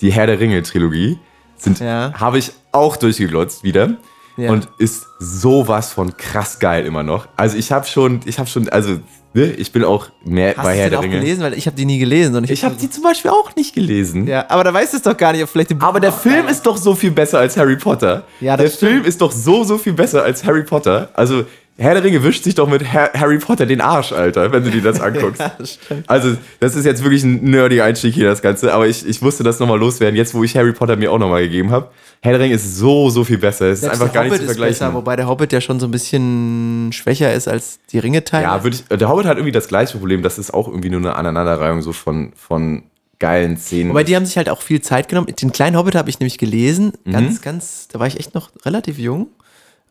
[0.00, 1.18] Die Herr der Ringe-Trilogie
[1.56, 2.12] sind, Ja.
[2.14, 3.96] habe ich auch durchgeglotzt wieder.
[4.36, 4.50] Ja.
[4.50, 7.26] Und ist sowas von krass geil immer noch.
[7.36, 8.98] Also ich habe schon, ich habe schon, also
[9.34, 11.20] ne, ich bin auch mehr Hast bei du Herr den der auch Ringe.
[11.20, 11.42] gelesen?
[11.42, 12.34] Weil ich habe die nie gelesen.
[12.36, 14.26] Und Ich habe die zum Beispiel auch nicht gelesen.
[14.26, 16.10] Ja, aber da weißt du es doch gar nicht, ob vielleicht im Buch Aber der
[16.10, 18.24] auch Film ist doch so viel besser als Harry Potter.
[18.40, 18.92] Ja, der das stimmt.
[18.92, 21.10] Film ist doch so, so viel besser als Harry Potter.
[21.14, 21.44] Also
[21.78, 24.70] Herr der Ringe wischt sich doch mit Har Harry Potter den Arsch, Alter, wenn du
[24.70, 25.40] dir das anguckst.
[25.40, 25.96] Ja.
[26.06, 28.72] Also, das ist jetzt wirklich ein nerdiger Einstieg hier, das Ganze.
[28.74, 31.42] Aber ich, ich musste das nochmal loswerden, jetzt wo ich Harry Potter mir auch nochmal
[31.42, 31.88] gegeben habe.
[32.20, 33.66] Herr der Ringe ist so, so viel besser.
[33.66, 34.78] Es ist einfach gar nicht Hobbit zu ist vergleichen.
[34.86, 38.44] besser, wobei der Hobbit ja schon so ein bisschen schwächer ist als die Ringe-Teile.
[38.44, 40.22] ja, würde ich, der Hobbit hat irgendwie das gleiche Problem.
[40.22, 42.84] Das ist auch irgendwie nur eine Aneinanderreihung so von, von
[43.18, 43.90] geilen Szenen.
[43.90, 45.28] Wobei die haben sich halt auch viel Zeit genommen.
[45.34, 46.92] Den kleinen Hobbit habe ich nämlich gelesen.
[47.04, 47.12] Mhm.
[47.12, 49.28] Ganz, ganz, da war ich echt noch relativ jung.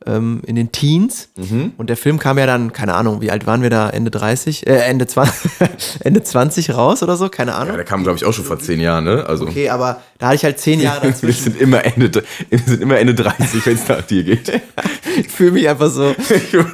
[0.08, 1.30] Ähm, in den Teens.
[1.36, 1.74] Mhm.
[1.78, 3.88] Und der Film kam ja dann, keine Ahnung, wie alt waren wir da?
[3.90, 4.66] Ende 30?
[4.66, 5.52] Äh, Ende 20,
[6.04, 7.30] Ende 20 raus oder so?
[7.30, 7.70] Keine Ahnung.
[7.70, 9.24] ja, der kam, glaube ich, auch schon vor zehn Jahren, ne?
[9.28, 9.46] Also.
[9.46, 11.44] Okay, aber da hatte ich halt zehn Jahre Wir dazwischen.
[11.44, 14.52] sind immer Ende, wir sind immer Ende 30, wenn es nach dir geht.
[15.18, 16.66] Ich fühle mich einfach so, Ich will,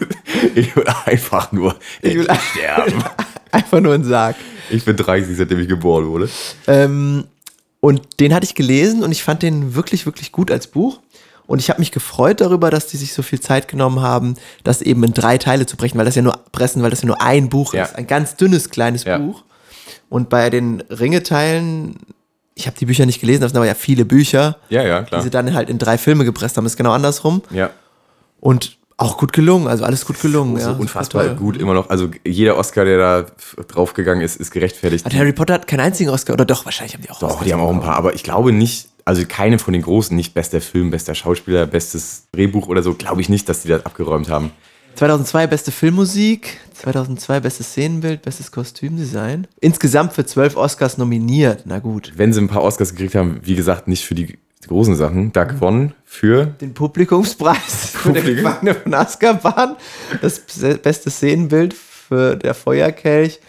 [0.56, 3.04] ich will einfach nur Ich will- sterben.
[3.52, 4.36] einfach nur ein Sarg.
[4.70, 6.30] Ich bin 30, seitdem ich geboren wurde.
[6.68, 7.24] Ähm,
[7.80, 11.00] und den hatte ich gelesen und ich fand den wirklich, wirklich gut als Buch.
[11.48, 14.82] Und ich habe mich gefreut darüber, dass die sich so viel Zeit genommen haben, das
[14.82, 17.22] eben in drei Teile zu brechen, weil das ja nur pressen, weil das ja nur
[17.22, 17.84] ein Buch Ja.
[17.86, 19.18] ist, ein ganz dünnes kleines Ja.
[19.18, 19.44] Buch.
[20.10, 21.96] Und bei den Ringeteilen,
[22.56, 25.08] ich habe die Bücher nicht gelesen, das sind aber ja viele Bücher, Ja, ja, die
[25.08, 25.22] klar.
[25.22, 26.66] sie dann halt in drei Filme gepresst haben.
[26.66, 27.42] Das ist genau andersrum.
[27.52, 27.70] Ja.
[28.40, 30.60] Und auch gut gelungen, also alles gut gelungen.
[30.60, 31.90] So ja, unfassbar gut immer noch.
[31.90, 33.26] Also jeder Oscar, der da
[33.68, 35.06] draufgegangen ist, ist gerechtfertigt.
[35.06, 37.46] Hat Harry Potter hat keinen einzigen Oscar, oder doch, wahrscheinlich haben die auch Doch, Oscars
[37.46, 40.34] die haben auch ein paar, aber ich glaube nicht, also keine von den großen, nicht
[40.34, 44.30] bester Film, bester Schauspieler, bestes Drehbuch oder so, glaube ich nicht, dass die das abgeräumt
[44.30, 44.52] haben.
[44.96, 49.48] 2002 beste Filmmusik, 2002 bestes Szenenbild, bestes Kostümdesign.
[49.62, 51.64] Insgesamt für zwölf Oscars nominiert.
[51.66, 52.14] Na gut.
[52.18, 55.46] Wenn sie ein paar Oscars gekriegt haben, wie gesagt, nicht für die großen Sachen, da
[55.46, 58.38] gewonnen für Den Publikumspreis für den?
[58.38, 59.78] Gefangene von Azkaban,
[60.22, 60.42] das
[60.82, 63.40] beste Szenenbild für der Feuerkelch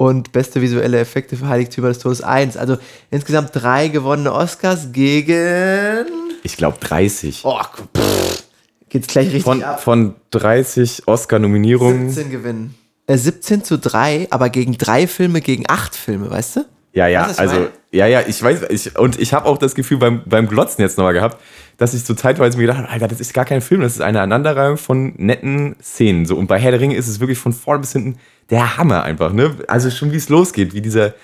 [0.00, 2.56] und beste visuelle Effekte für Heiligtümer des Todes 1.
[2.56, 2.78] Also
[3.10, 6.06] insgesamt drei gewonnene Oscars gegen.
[6.42, 7.42] Ich glaube 30.
[7.44, 7.60] Oh,
[7.94, 8.44] pff,
[8.88, 9.82] geht's gleich richtig Von, ab.
[9.82, 12.08] von 30 Oscar-Nominierungen.
[12.08, 12.74] 17 gewinnen.
[13.06, 16.60] Äh, 17 zu 3, aber gegen drei Filme, gegen acht Filme, weißt du?
[16.94, 17.68] Ja, ja, also, meine?
[17.92, 20.96] ja, ja, ich weiß, ich, und ich habe auch das Gefühl beim, beim Glotzen jetzt
[20.96, 21.36] nochmal gehabt,
[21.80, 24.02] dass ich so zeitweise mir gedacht habe, Alter, das ist gar kein Film, das ist
[24.02, 26.26] eine Aneinanderreihung von netten Szenen.
[26.26, 28.18] So, und bei Herr der Ringe ist es wirklich von vorn bis hinten
[28.50, 29.56] der Hammer einfach, ne?
[29.66, 31.14] Also schon wie es losgeht, wie dieser,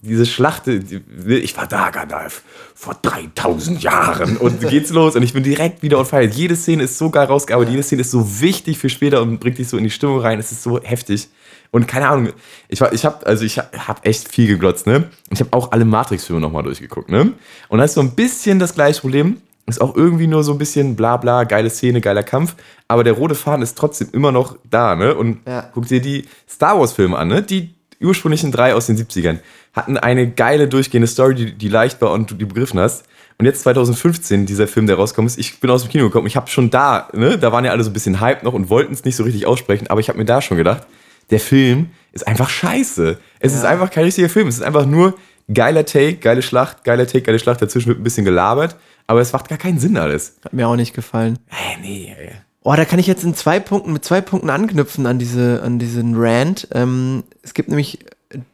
[0.00, 2.42] diese Schlacht, ich war da, Gandalf,
[2.74, 6.24] vor 3000 Jahren und geht's los und ich bin direkt wieder on fire.
[6.24, 9.58] Jede Szene ist so geil rausgearbeitet, jede Szene ist so wichtig für später und bringt
[9.58, 11.28] dich so in die Stimmung rein, es ist so heftig.
[11.70, 12.30] Und keine Ahnung,
[12.68, 14.96] ich war, ich habe, also ich habe echt viel geglotzt, ne?
[14.96, 17.32] Und ich habe auch alle Matrix-Filme nochmal durchgeguckt, ne?
[17.68, 19.38] Und da ist so ein bisschen das gleiche Problem.
[19.66, 22.54] Ist auch irgendwie nur so ein bisschen bla bla, geile Szene, geiler Kampf.
[22.88, 25.14] Aber der rote Faden ist trotzdem immer noch da, ne?
[25.14, 25.68] Und Ja.
[25.74, 27.42] guck dir die Star Wars-Filme an, ne?
[27.42, 29.38] Die ursprünglichen drei aus den 70ern
[29.74, 33.04] hatten eine geile durchgehende Story, die, die leicht war und du die begriffen hast.
[33.36, 36.34] Und jetzt 2015, dieser Film, der rauskommt, ist, ich bin aus dem Kino gekommen, ich
[36.36, 38.92] habe schon da, ne, da waren ja alle so ein bisschen hyped noch und wollten
[38.94, 40.86] es nicht so richtig aussprechen, aber ich habe mir da schon gedacht,
[41.30, 43.18] der Film ist einfach scheiße.
[43.40, 45.14] Es ist einfach kein richtiger Film, es ist einfach nur
[45.52, 49.32] geiler Take, geile Schlacht, geiler Take, geile Schlacht, dazwischen wird ein bisschen gelabert, aber es
[49.32, 50.36] macht gar keinen Sinn alles.
[50.44, 51.38] Hat mir auch nicht gefallen.
[51.48, 52.32] Äh, nee, ey.
[52.62, 55.78] Oh, da kann ich jetzt in zwei Punkten, mit zwei Punkten anknüpfen an, diese, an
[55.78, 56.68] diesen Rant.
[56.72, 58.00] Ähm, es gibt nämlich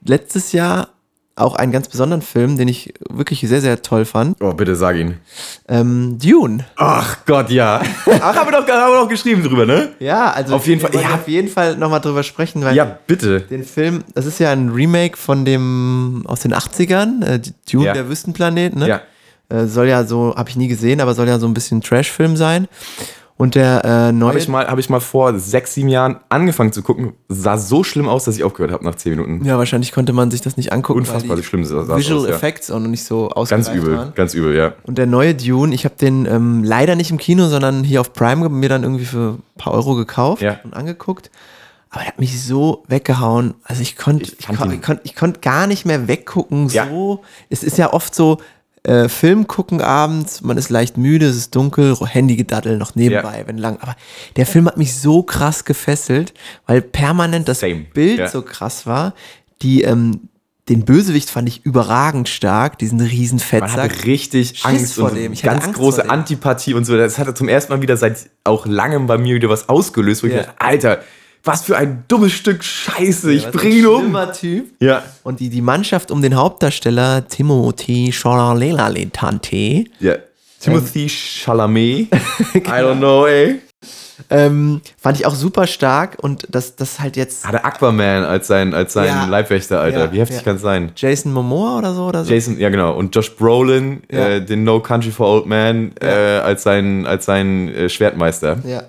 [0.05, 0.94] letztes Jahr
[1.37, 4.37] auch einen ganz besonderen Film, den ich wirklich sehr, sehr toll fand.
[4.41, 5.17] Oh, bitte sag ihn.
[5.69, 6.65] Ähm, Dune.
[6.77, 7.83] Ach Gott, ja.
[8.21, 9.91] Ach, haben wir doch, haben wir doch geschrieben drüber, ne?
[9.99, 11.15] Ja, also Auf jeden Fall, ja.
[11.15, 13.41] auf jeden Fall nochmal drüber sprechen, weil Ja, bitte.
[13.41, 17.93] den Film, das ist ja ein Remake von dem aus den 80ern, äh, Dune, Ja.
[17.95, 18.87] der Wüstenplanet, ne?
[18.89, 19.01] Ja.
[19.49, 22.37] Äh, soll ja so, habe ich nie gesehen, aber soll ja so ein bisschen Trash-Film
[22.37, 22.69] sein.
[23.37, 24.29] Und der äh, neue.
[24.29, 27.15] Habe ich, mal, hab ich mal vor sechs, sieben Jahren angefangen zu gucken.
[27.29, 29.45] Sah so schlimm aus, dass ich aufgehört habe nach zehn Minuten.
[29.45, 31.01] ja, wahrscheinlich konnte man sich das nicht angucken.
[31.01, 32.35] Unfassbar schlimm sah Visual aus, ja.
[32.37, 33.37] Effects auch noch nicht so Ganz
[33.69, 34.15] ausgereift übel, waren.
[34.15, 34.75] ganz übel, ja.
[34.85, 38.13] Und der neue Dune, ich habe den ähm, leider nicht im Kino, sondern hier auf
[38.13, 40.61] Prime mir dann irgendwie für ein paar Euro gekauft Ja.
[40.63, 41.31] und angeguckt.
[41.91, 43.55] Aber er hat mich so weggehauen.
[43.65, 46.69] Also ich konnte Ich ich kon, ich konnt, ich konnt gar nicht mehr weggucken.
[46.69, 46.87] Ja.
[46.89, 48.39] So, es ist ja oft so,
[48.85, 53.41] äh, Film gucken abends, man ist leicht müde, es ist dunkel, Handy gedaddel noch nebenbei,
[53.41, 53.47] Ja.
[53.49, 53.79] wenn lang.
[53.81, 53.97] Aber
[54.37, 56.35] der Film hat mich so krass gefesselt,
[56.67, 57.87] weil permanent das Same.
[57.95, 58.29] Bild Ja.
[58.29, 59.15] so krass war.
[59.63, 60.29] Die, ähm,
[60.69, 63.91] den Bösewicht fand ich überragend stark, diesen riesen Man Fettsack.
[63.93, 65.33] hatte richtig Schiss Angst vor und dem.
[65.35, 66.09] Ich ganz Angst große.
[66.09, 66.97] Antipathie und so.
[66.97, 70.27] Das hatte zum ersten Mal wieder seit auch langem bei mir wieder was ausgelöst, wo
[70.27, 70.43] ich Ja.
[70.45, 70.99] dachte, Alter,
[71.45, 74.17] was für ein dummes Stück Scheiße, ich Was ein bring ihn um.
[74.39, 74.73] Typ.
[74.81, 75.03] Ja.
[75.23, 80.15] Und die, die Mannschaft um den Hauptdarsteller Timothy Chalalalelalitante ja.
[80.61, 82.09] Timothy Chalamet.
[82.55, 83.61] I don't know, ey.
[84.31, 88.73] ähm, fand ich auch super stark und das, das halt jetzt Hatte Aquaman als sein,
[88.73, 89.27] als sein Ja.
[89.27, 90.07] Leibwächter, Alter.
[90.07, 90.43] Ja, Wie heftig ja.
[90.43, 90.93] kann es sein?
[90.97, 92.33] Jason Momoa oder so oder so.
[92.33, 92.95] Jason, ja genau.
[92.95, 94.29] Und Josh Brolin, Ja.
[94.29, 98.59] äh, den No Country for Old Man, äh, als sein, als sein äh, Schwertmeister.
[98.65, 98.85] Ja.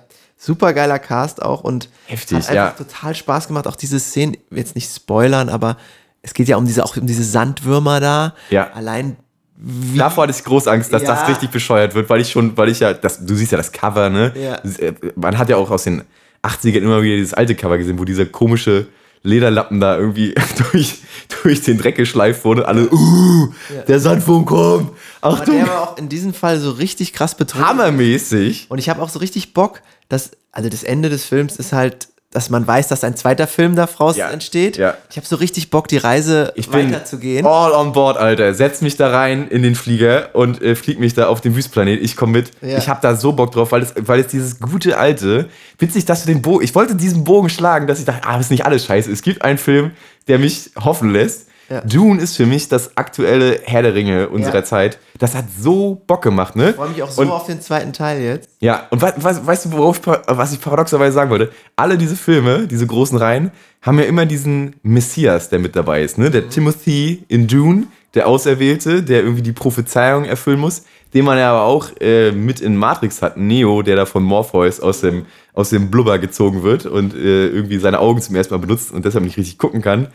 [0.46, 2.70] Super geiler Cast auch und Heftig, hat einfach ja.
[2.70, 3.66] total Spaß gemacht.
[3.66, 5.76] Auch diese Szenen, jetzt nicht spoilern, aber
[6.22, 8.34] es geht ja um diese, auch um diese Sandwürmer da.
[8.50, 8.70] Ja.
[8.72, 9.16] Allein
[9.56, 9.98] wie.
[9.98, 11.08] Davor hatte ich groß Angst, dass Ja.
[11.14, 13.72] das richtig bescheuert wird, weil ich schon, weil ich ja, das, du siehst ja das
[13.72, 14.32] Cover, ne?
[14.36, 14.54] Ja.
[14.78, 16.04] Äh, Man hat ja auch aus den
[16.44, 18.86] 80ern immer wieder dieses alte Cover gesehen, wo dieser komische
[19.26, 20.34] Lederlappen da irgendwie
[20.72, 20.98] durch,
[21.42, 22.66] durch den Dreck geschleift wurde.
[22.66, 23.52] Alle, uh,
[23.88, 24.92] der Sandwurm kommt.
[25.20, 27.64] aber Achtung, der war auch in diesem Fall so richtig krass betont.
[27.64, 28.66] hammermäßig.
[28.68, 32.08] Und ich habe auch so richtig Bock, dass, also das Ende des Films ist halt,
[32.36, 34.76] dass man weiß, dass ein zweiter Film daraus Ja, entsteht.
[34.76, 34.94] ja.
[35.10, 37.46] Ich habe so richtig Bock, die Reise Ich bin weiterzugehen.
[37.46, 38.52] all on board, Alter.
[38.52, 42.02] Setz mich da rein in den Flieger und äh, flieg mich da auf den Wüstplanet.
[42.02, 42.50] Ich komme mit.
[42.60, 42.76] Ja.
[42.76, 46.20] Ich habe da so Bock drauf, weil es, weil es dieses gute alte, witzig, dass
[46.24, 48.66] du den Bogen, ich wollte diesen Bogen schlagen, dass ich dachte, ah, das ist nicht
[48.66, 49.10] alles scheiße.
[49.10, 49.92] Es gibt einen Film,
[50.28, 51.46] der mich hoffen lässt.
[51.68, 51.80] Ja.
[51.80, 54.64] Dune ist für mich das aktuelle Herr der Ringe unserer Ja.
[54.64, 54.98] Zeit.
[55.18, 56.70] Das hat so Bock gemacht, ne?
[56.70, 58.48] Ich freue mich auch so und, auf den zweiten Teil jetzt.
[58.60, 61.50] ja, und was, was, weißt du, worauf, was ich paradoxerweise sagen wollte?
[61.74, 63.50] Alle diese Filme, diese großen Reihen,
[63.82, 66.18] haben ja immer diesen Messias, der mit dabei ist.
[66.18, 66.30] Ne?
[66.30, 71.50] Der Timothy in Dune, der Auserwählte, der irgendwie die Prophezeiung erfüllen muss, den man ja
[71.50, 73.36] aber auch äh, mit in Matrix hat.
[73.36, 77.78] Neo, der da von Morpheus aus dem, aus dem Blubber gezogen wird und äh, irgendwie
[77.78, 80.08] seine Augen zum ersten Mal benutzt und deshalb nicht richtig gucken kann.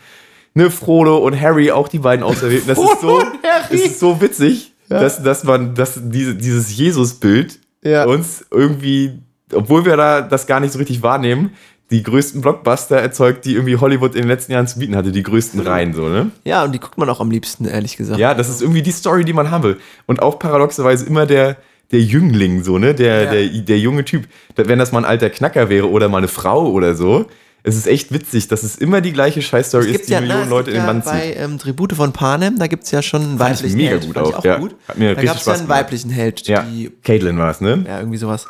[0.54, 2.68] Ne, Frodo und Harry, auch die beiden Auserwählten.
[2.68, 8.04] Das ist so, das ist so witzig, dass, dass man, dass diese, dieses Jesus-Bild Ja.
[8.04, 9.12] uns irgendwie,
[9.54, 11.52] obwohl wir da das gar nicht so richtig wahrnehmen,
[11.90, 15.22] die größten Blockbuster erzeugt, die irgendwie Hollywood in den letzten Jahren zu bieten hatte, die
[15.22, 16.30] größten Reihen so, ne?
[16.44, 18.18] Ja, und die guckt man auch am liebsten, ehrlich gesagt.
[18.18, 19.78] Ja, das ist irgendwie die Story, die man haben will.
[20.06, 21.56] Und auch paradoxerweise immer der,
[21.90, 22.94] der Jüngling, so, ne?
[22.94, 23.30] Der, Ja.
[23.30, 24.24] der, der junge Typ.
[24.56, 27.26] Wenn das mal ein alter Knacker wäre oder mal eine Frau oder so,
[27.64, 30.50] Es ist echt witzig, dass es immer die gleiche Scheißstory ist, die ja, Millionen na,
[30.50, 31.12] Leute in den ja Bann zieht.
[31.12, 33.90] bei ähm, Tribute von Panem, da gibt es ja schon einen Fand ich weiblichen mega
[33.90, 34.06] Held.
[34.06, 34.56] gut Fand ich auch, auch ja.
[34.58, 34.74] gut.
[34.88, 37.84] Hat mir da gab es ja einen weiblichen Held, Ja, die Caitlin war es, ne?
[37.86, 38.46] Ja, irgendwie sowas.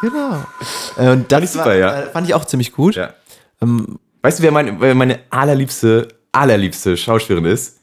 [0.00, 0.44] Genau.
[0.98, 2.00] Äh, Und das ich super, war, ja.
[2.02, 2.94] äh, fand ich auch ziemlich gut.
[2.96, 3.14] Ja.
[3.62, 7.78] Ähm, Weißt du, wer meine, wer meine allerliebste, allerliebste Schauspielerin ist?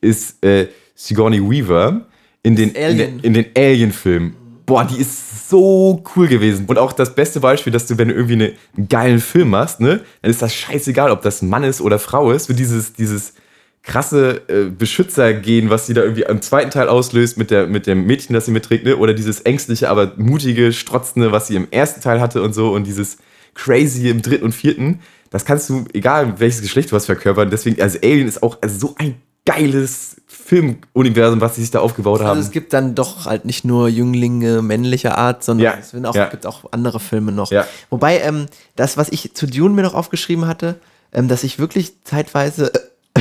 [0.00, 2.02] Ist äh, Sigourney Weaver
[2.42, 4.36] in den, in, den- in den Alien-Filmen.
[4.66, 6.66] Boah, die ist so cool gewesen.
[6.66, 9.80] Und auch das beste Beispiel, dass du, wenn du irgendwie eine, einen geilen Film machst,
[9.80, 12.46] ne, dann ist das scheißegal, ob das Mann ist oder Frau ist.
[12.46, 13.34] So dieses, dieses
[13.82, 18.04] krasse äh, Beschützergehen, was sie da irgendwie am zweiten Teil auslöst mit, der, mit dem
[18.04, 18.96] Mädchen, das sie mitträgt, ne?
[18.96, 22.84] oder dieses ängstliche, aber mutige, strotzende, was sie im ersten Teil hatte und so und
[22.84, 23.18] dieses
[23.54, 25.00] crazy im dritten und vierten.
[25.30, 27.48] Das kannst du, egal welches Geschlecht du hast, verkörpern.
[27.48, 32.28] Deswegen, also Alien ist auch so ein geiles Filmuniversum, was sie sich da aufgebaut haben.
[32.28, 36.06] also es gibt dann doch halt nicht nur Jünglinge männlicher Art, sondern Ja, es sind
[36.06, 36.26] auch, ja.
[36.28, 37.50] gibt auch andere Filme noch.
[37.50, 37.66] Ja.
[37.90, 40.76] Wobei, ähm, das, was ich zu Dune mir noch aufgeschrieben hatte,
[41.12, 42.70] ähm, dass ich wirklich zeitweise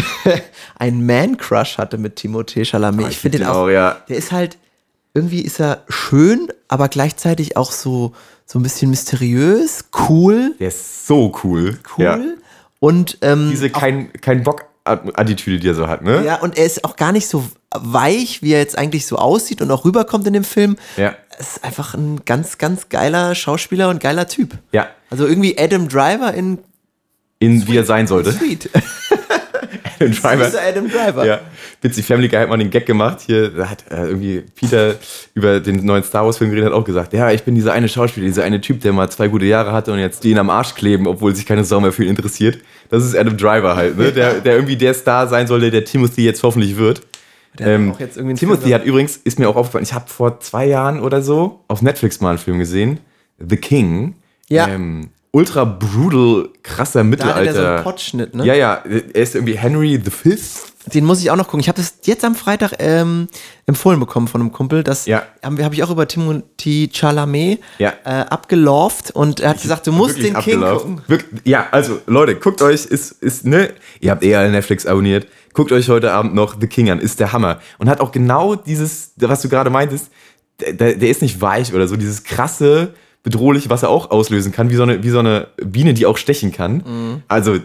[0.77, 3.05] einen Man-Crush hatte mit Timothée Chalamet.
[3.05, 3.97] Ah, ich finde den find auch, auch, ja.
[4.07, 4.57] der ist halt,
[5.15, 8.13] irgendwie ist er schön, aber gleichzeitig auch so,
[8.45, 11.79] so ein bisschen mysteriös, cool, Der ist so cool.
[11.97, 12.03] cool.
[12.05, 12.19] Ja.
[12.79, 14.45] Und ähm, Diese kein, kein
[14.85, 16.23] Bock-Attitüde, die er so hat, ne?
[16.25, 19.61] Ja, und er ist auch gar nicht so weich, wie er jetzt eigentlich so aussieht
[19.61, 20.77] und auch rüberkommt in dem Film.
[20.95, 21.15] Ja.
[21.37, 24.57] Es ist einfach ein ganz, ganz geiler Schauspieler und geiler Typ.
[24.71, 24.87] Ja.
[25.09, 26.59] Also irgendwie Adam Driver in
[27.39, 28.31] In, wie er sein sollte.
[28.31, 28.69] Sweet.
[29.99, 30.45] Adam Driver.
[30.45, 31.25] Süßer Adam Driver.
[31.25, 31.39] Ja,
[31.81, 33.19] witzig, Family Guy hat mal den Gag gemacht.
[33.25, 34.95] Hier da hat äh, irgendwie Peter
[35.33, 37.87] über den neuen Star Wars Film geredet, hat auch gesagt, ja, ich bin dieser eine
[37.87, 40.75] Schauspieler, dieser eine Typ, der mal zwei gute Jahre hatte und jetzt den am Arsch
[40.75, 42.59] kleben, obwohl sich keine Sau mehr für ihn interessiert.
[42.95, 44.12] Das ist Adam Driver halt, ne?
[44.12, 47.01] Der, der irgendwie der Star sein soll, der der Timothy jetzt hoffentlich wird.
[47.60, 49.93] Der hat Ähm, auch jetzt irgendwie einen Timothy hat übrigens, ist mir auch aufgefallen, ich
[49.93, 52.99] habe vor zwei Jahren oder so auf Netflix mal einen Film gesehen,
[53.39, 54.15] The King.
[54.49, 54.67] Ja.
[54.67, 57.75] Ähm, ultra brutal, krasser Da hatte der so Mittelalter.
[57.75, 58.45] einen Potschnitt, ne?
[58.45, 60.29] Ja, ja, er ist irgendwie Henry V.
[60.93, 61.59] Den muss ich auch noch gucken.
[61.61, 63.27] Ich habe das jetzt am Freitag ähm,
[63.65, 64.83] empfohlen bekommen von einem Kumpel.
[64.83, 65.23] Das Ja.
[65.43, 67.93] habe ich auch über Timothy Chalamet Ja.
[68.03, 71.01] äh, abgelauft und er hat gesagt, du musst den King gucken.
[71.07, 75.27] Wirklich, ja, also Leute, guckt euch, ist, ist, ne, ihr habt eh alle Netflix abonniert,
[75.53, 77.59] guckt euch heute Abend noch The King an, ist der Hammer.
[77.79, 80.11] Und hat auch genau dieses, was du gerade meintest,
[80.59, 82.93] der, der der ist nicht weich oder so, dieses krasse,
[83.25, 86.17] bedrohliche, was er auch auslösen kann, wie so eine, wie so eine Biene, die auch
[86.17, 86.75] stechen kann.
[86.75, 87.23] Mhm.
[87.27, 87.59] Also, äh,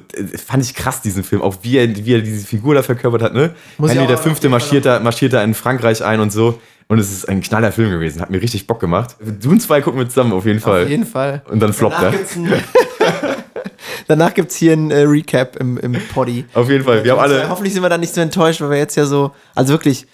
[0.45, 3.35] fand ich krass, diesen Film, auch wie er, wie er diese Figur da verkörpert hat,
[3.35, 3.55] ne?
[3.79, 6.59] Muss Henry der Fünfte marschiert da, marschiert da in Frankreich ein und so.
[6.89, 9.17] Und es ist ein knaller Film gewesen, hat mir richtig Bock gemacht.
[9.21, 10.85] Dune 2 gucken wir zusammen auf jeden Fall.
[10.85, 11.43] Auf jeden Fall.
[11.49, 12.13] Und dann floppt er.
[14.09, 16.47] Danach gibt es hier ein äh, Recap im, im Poddy.
[16.55, 17.05] Auf jeden Fall.
[17.05, 17.49] Wir haben alle.
[17.49, 19.33] Hoffentlich sind wir da nicht so enttäuscht, weil wir jetzt ja so.
[19.55, 20.07] Also wirklich,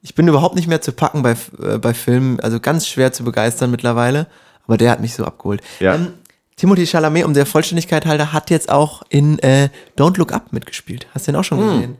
[0.00, 2.40] ich bin überhaupt nicht mehr zu packen bei, äh, bei Filmen.
[2.40, 4.26] Also ganz schwer zu begeistern mittlerweile.
[4.66, 5.60] Aber der hat mich so abgeholt.
[5.80, 5.94] Ja.
[5.94, 6.08] Ähm,
[6.56, 11.06] Timothy Chalamet, um der Vollständigkeit halber, hat jetzt auch in äh, Don't Look Up mitgespielt.
[11.14, 11.96] Hast du den auch schon gesehen?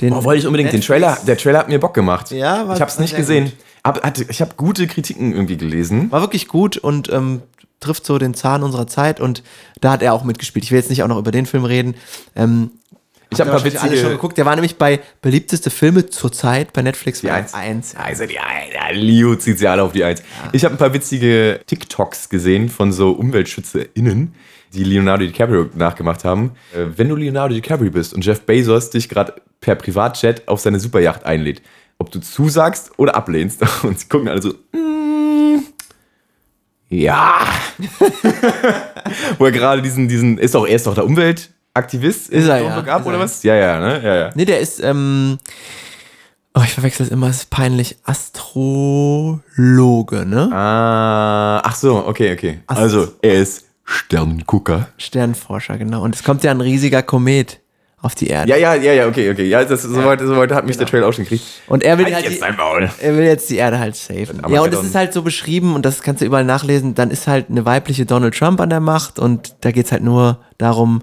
[0.00, 0.72] Den Oh, wollte ich unbedingt.
[0.72, 2.30] Den Trailer, der Trailer hat mir Bock gemacht.
[2.30, 3.44] Ja, war- Ich habe es nicht gesehen.
[3.44, 3.54] gut.
[3.82, 6.10] Aber hatte, ich habe gute Kritiken irgendwie gelesen.
[6.10, 7.42] War wirklich gut und ähm,
[7.80, 9.42] trifft so den Zahn unserer Zeit und
[9.80, 10.64] da hat er auch mitgespielt.
[10.64, 11.94] Ich will jetzt nicht auch noch über den Film reden.
[12.34, 12.70] Ähm,
[13.32, 14.14] Ich habe ein paar wahrscheinlich alle schon witzige.
[14.14, 14.38] geguckt.
[14.38, 17.20] Der war nämlich bei beliebteste Filme zurzeit bei Netflix.
[17.20, 17.54] Die war Eins.
[17.54, 17.96] Eins.
[17.96, 18.74] Also die Eins.
[18.74, 20.22] Ja, Leo zieht sie alle auf die Eins.
[20.52, 24.34] Ich habe ein paar witzige TikToks gesehen von so UmweltschützerInnen,
[24.74, 26.52] die Leonardo DiCaprio nachgemacht haben.
[26.74, 30.78] Äh, Wenn du Leonardo DiCaprio bist und Jeff Bezos dich gerade per Privatjet auf seine
[30.80, 31.62] Superjacht einlädt,
[31.98, 33.62] ob du zusagst oder ablehnst.
[33.84, 35.62] Und sie gucken alle so, mm,
[36.88, 37.46] ja.
[39.38, 41.04] Wo er gerade diesen, diesen, ist doch, er ist doch der
[41.74, 42.28] Umweltaktivist.
[42.30, 42.76] Ist er, ja.
[42.78, 43.20] Up oder er.
[43.20, 43.42] was?
[43.42, 44.00] Ja, ja, ne?
[44.04, 44.30] Ja, ja.
[44.34, 45.38] Nee, der ist, ähm,
[46.54, 47.96] oh, ich verwechsel es immer, es ist peinlich.
[48.04, 49.46] Astrologe,
[50.26, 50.50] ne?
[50.52, 52.60] Ah, ach so, okay, okay.
[52.66, 54.88] Ach, Also, er ist Sterngucker.
[54.98, 56.02] Sternforscher, genau.
[56.02, 57.58] Und es kommt ja ein riesiger Komet
[58.02, 58.50] auf die Erde.
[58.50, 59.48] Ja, ja, ja, ja, okay, okay.
[59.48, 61.44] Ja, das, soweit, soweit hat mich der Trailer auch schon gekriegt.
[61.68, 64.42] Und er will Halt halt jetzt die, er will jetzt die Erde halt safen.
[64.48, 67.26] Ja, und es ist halt so beschrieben, und das kannst du überall nachlesen, dann ist
[67.28, 71.02] halt eine weibliche Donald Trump an der Macht und da geht es halt nur darum,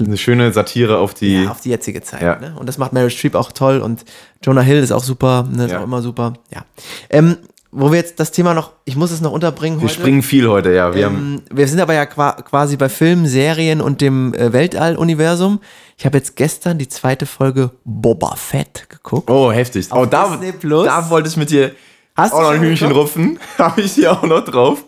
[0.00, 1.44] Eine schöne Satire auf die.
[1.44, 2.20] ja, auf die jetzige Zeit.
[2.22, 2.38] Ja.
[2.38, 2.54] Ne?
[2.58, 4.04] Und das macht Meryl Streep auch toll und
[4.42, 5.80] Jonah Hill ist auch super, ne, ist Ja.
[5.80, 6.32] auch immer super.
[6.52, 6.64] Ja.
[7.08, 7.36] Ähm,
[7.70, 9.94] wo wir jetzt das Thema noch, ich muss es noch unterbringen wir heute.
[10.00, 10.94] springen viel heute, ja.
[10.94, 15.60] Wir Ähm, wir sind aber ja qua quasi bei Filmen, Serien und dem äh, Weltall-Universum.
[15.96, 19.30] Ich habe jetzt gestern die zweite Folge Boba Fett geguckt.
[19.30, 19.88] oh, heftig.
[19.92, 21.72] Oh, da, da wollte ich mit dir
[22.16, 23.08] Hast du auch noch ein Hühnchen geguckt?
[23.16, 23.38] rupfen.
[23.58, 24.82] Habe ich hier auch noch drauf.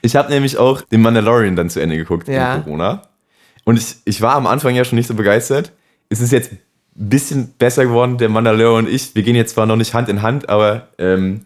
[0.00, 2.54] Ich habe nämlich auch den Mandalorian dann zu Ende geguckt Ja.
[2.54, 3.02] in Corona.
[3.68, 5.72] Und ich, ich war am Anfang ja schon nicht so begeistert.
[6.08, 6.58] Es ist jetzt ein
[6.94, 9.14] bisschen besser geworden, der Mandalorian und ich.
[9.14, 11.42] Wir gehen jetzt zwar noch nicht Hand in Hand, aber ähm,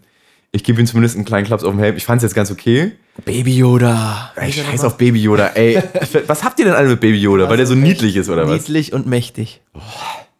[0.53, 1.97] Ich gebe ihm zumindest einen kleinen Klaps auf den Helm.
[1.97, 2.93] Ich fand es jetzt ganz okay.
[3.25, 4.31] Baby Yoda.
[4.37, 5.83] Ey, scheiß auf Baby Yoda, ey.
[6.27, 7.49] Was habt ihr denn alle mit Baby Yoda?
[7.49, 8.53] Weil der so niedlich ist, oder was?
[8.53, 9.59] Niedlich und mächtig.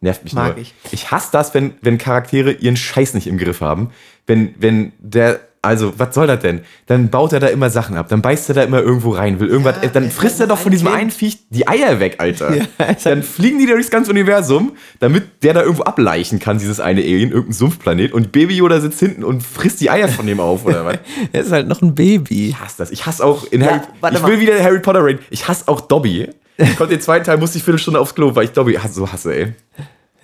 [0.00, 0.62] Nervt mich Mag nur.
[0.62, 0.72] ich.
[0.90, 3.90] Ich hasse das, wenn, wenn Charaktere ihren Scheiß nicht im Griff haben.
[4.26, 6.60] Wenn, wenn der, also, was soll das denn?
[6.86, 9.48] Dann baut er da immer Sachen ab, dann beißt er da immer irgendwo rein, will
[9.48, 12.54] irgendwas, Ja, dann frisst er doch von diesem einen Viech die Eier weg, Alter.
[12.54, 16.58] Ja, ist dann fliegen die da durchs ganze Universum, damit der da irgendwo ableichen kann,
[16.58, 20.26] dieses eine Alien, irgendein Sumpfplanet, und Baby Yoda sitzt hinten und frisst die Eier von
[20.26, 20.98] dem auf, oder was?
[21.32, 22.50] Er ist halt noch ein Baby.
[22.50, 22.90] Ich hasse das.
[22.90, 24.30] Ich hasse auch in Harry, warte ich mal.
[24.30, 25.20] will wieder Harry Potter reden.
[25.30, 26.28] Ich hasse auch Dobby.
[26.56, 29.34] Ich konnte den zweiten Teil, musste ich Viertelstunde aufs Klo, weil ich Dobby so hasse,
[29.34, 29.54] ey.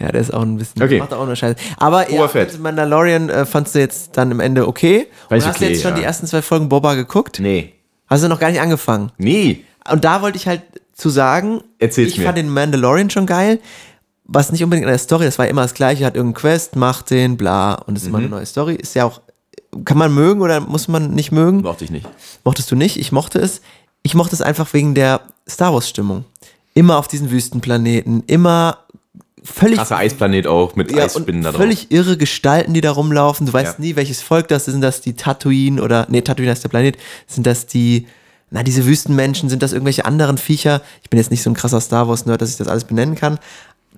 [0.01, 0.99] Ja, der ist auch ein bisschen, Okay.
[0.99, 1.57] macht auch eine Scheiße.
[1.77, 2.59] Aber ja, Oberfett.
[2.59, 5.07] Mandalorian äh, fandst du jetzt dann im Ende okay?
[5.29, 5.99] War Und hast du okay, jetzt schon ja.
[5.99, 7.39] die ersten zwei Folgen Boba geguckt?
[7.41, 7.75] Nee.
[8.09, 9.13] Hast du noch gar nicht angefangen?
[9.19, 9.65] Nee.
[9.91, 10.63] Und da wollte ich halt
[10.95, 12.25] zu sagen, Erzähl's ich mir.
[12.25, 13.61] fand den Mandalorian schon geil.
[14.25, 17.11] Was nicht unbedingt an der Story, das war immer das gleiche, hat irgendeinen Quest, macht
[17.11, 18.25] den, bla, und es ist immer Mhm.
[18.27, 18.75] eine neue Story.
[18.77, 19.21] Ist ja auch,
[19.85, 21.63] kann man mögen oder muss man nicht mögen?
[21.63, 22.07] Mochte ich nicht.
[22.45, 22.97] Mochtest du nicht?
[22.97, 23.61] Ich mochte es.
[24.03, 26.25] Ich mochte es einfach wegen der Star Wars-Stimmung.
[26.75, 28.79] Immer auf diesen Wüstenplaneten, immer
[29.44, 31.61] völlig Krasser Eisplanet auch mit ja, Eisspinnen da drauf.
[31.61, 33.46] völlig irre Gestalten, die da rumlaufen.
[33.46, 33.85] Du weißt Ja.
[33.85, 34.72] nie, welches Volk das ist.
[34.72, 36.96] Sind das die Tatooine oder, nee, Tatooine ist der Planet.
[37.26, 38.07] Sind das die,
[38.50, 39.48] na, diese Wüstenmenschen?
[39.48, 40.83] Sind das irgendwelche anderen Viecher?
[41.03, 43.38] Ich bin jetzt nicht so ein krasser Star Wars-Nerd, dass ich das alles benennen kann.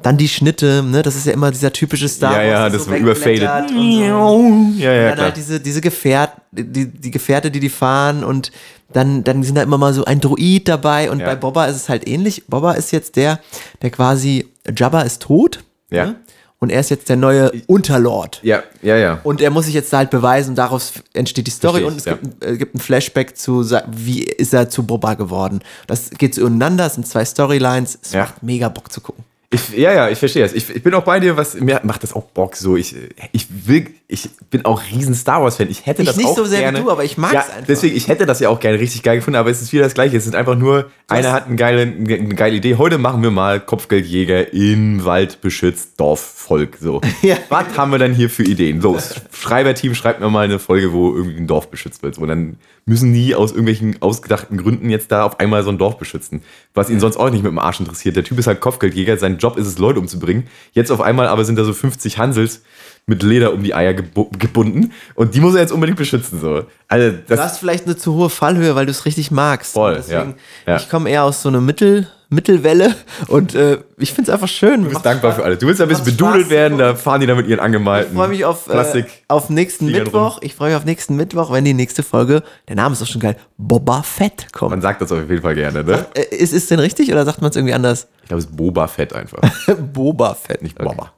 [0.02, 2.46] Dann die Schnitte, ne, das ist ja immer dieser typische Star Ja, Wars.
[2.46, 4.82] ja, der das so und so.
[4.82, 5.26] Ja, ja, dann klar.
[5.26, 8.50] halt diese, diese Gefährt, die, die Gefährte, die die fahren und
[8.92, 11.26] dann, dann sind da immer mal so ein Druid dabei und Ja.
[11.26, 12.44] bei Boba ist es halt ähnlich.
[12.48, 13.38] Boba ist jetzt der,
[13.80, 15.64] der quasi, Jabba ist tot.
[15.90, 16.06] Ja.
[16.06, 16.16] Ne?
[16.58, 18.38] Und er ist jetzt der neue Unterlord.
[18.44, 19.20] Ja, ja, ja.
[19.24, 22.14] Und er muss sich jetzt halt beweisen daraus entsteht die Story und es ja.
[22.14, 25.62] gibt, ein, äh, gibt ein Flashback zu, wie ist er zu Boba geworden.
[25.88, 28.20] Das geht so ineinander, es sind zwei Storylines, es Ja.
[28.20, 29.24] macht mega Bock zu gucken.
[29.50, 30.52] Ich, ja, ja, ich verstehe das.
[30.52, 32.76] Ich, ich bin auch bei dir, was mir macht das auch Bock so.
[32.76, 32.94] Ich,
[33.32, 35.70] ich will, ich bin auch riesen Star Wars Fan.
[35.70, 36.80] Ich hätte Ich das nicht auch so sehr wie gerne.
[36.82, 37.66] du, aber ich mag's ja, einfach.
[37.66, 39.94] Deswegen, ich hätte das ja auch gerne richtig geil gefunden, aber es ist wieder das
[39.94, 40.18] Gleiche.
[40.18, 42.76] Es sind einfach nur, einer hat eine geile, eine geile Idee.
[42.76, 46.76] Heute machen wir mal Kopfgeldjäger im Wald beschützt Dorfvolk.
[46.80, 47.00] So.
[47.22, 47.36] Ja.
[47.50, 48.80] Was haben wir denn hier für Ideen?
[48.80, 52.16] Los, Schreiberteam, schreibt mir mal eine Folge, wo irgendwie ein Dorf beschützt wird.
[52.16, 55.98] So, dann müssen die aus irgendwelchen ausgedachten Gründen jetzt da auf einmal so ein Dorf
[55.98, 56.42] beschützen.
[56.74, 58.16] Was ihn sonst auch nicht mit dem Arsch interessiert.
[58.16, 60.48] Der Typ ist halt Kopfgeldjäger, sein Job ist es, Leute umzubringen.
[60.72, 62.62] Jetzt auf einmal aber sind da so 50 Hansels
[63.06, 66.40] mit Leder um die Eier gebu gebunden und die muss er jetzt unbedingt beschützen.
[66.40, 66.64] So.
[66.88, 69.72] Also, Du das, hast vielleicht eine zu hohe Fallhöhe, weil du es richtig magst.
[69.72, 70.34] Voll, deswegen,
[70.66, 70.72] ja.
[70.74, 70.76] Ja.
[70.76, 72.94] Ich komme eher aus so einer Mittel, Mittelwelle
[73.28, 74.82] und äh, ich finde es einfach schön.
[74.84, 75.58] du bist dankbar für alles.
[75.60, 76.50] Du willst ein bisschen Macht bedudelt Spaß.
[76.50, 79.04] werden, da fahren die da mit ihren angemalten Ich freue mich auf, Plastik.
[79.06, 80.38] äh, auf nächsten Fliegern Mittwoch.
[80.42, 83.20] Ich freue mich auf nächsten Mittwoch, wenn die nächste Folge, der Name ist doch schon
[83.20, 84.70] geil, Boba Fett kommt.
[84.70, 86.06] Man sagt das auf jeden Fall gerne, ne?
[86.14, 88.08] Äh, ist es denn richtig oder sagt man es irgendwie anders?
[88.22, 89.40] Ich glaube, es ist Boba Fett einfach.
[89.92, 90.62] Boba Fett.
[90.62, 91.12] Nicht Boba.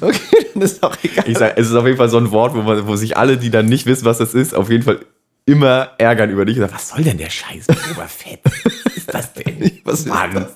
[0.00, 0.20] Okay,
[0.54, 1.24] dann ist auch egal.
[1.28, 3.36] Ich sag, es ist auf jeden Fall so ein Wort, wo, man, wo sich alle,
[3.36, 4.98] die dann nicht wissen, was das ist, auf jeden Fall
[5.48, 7.66] immer ärgern über dich und sagen, was soll denn der Scheiß?
[7.66, 8.40] Boba Fett.
[8.44, 9.78] Was ist das denn?
[9.84, 10.46] Was ist Mann.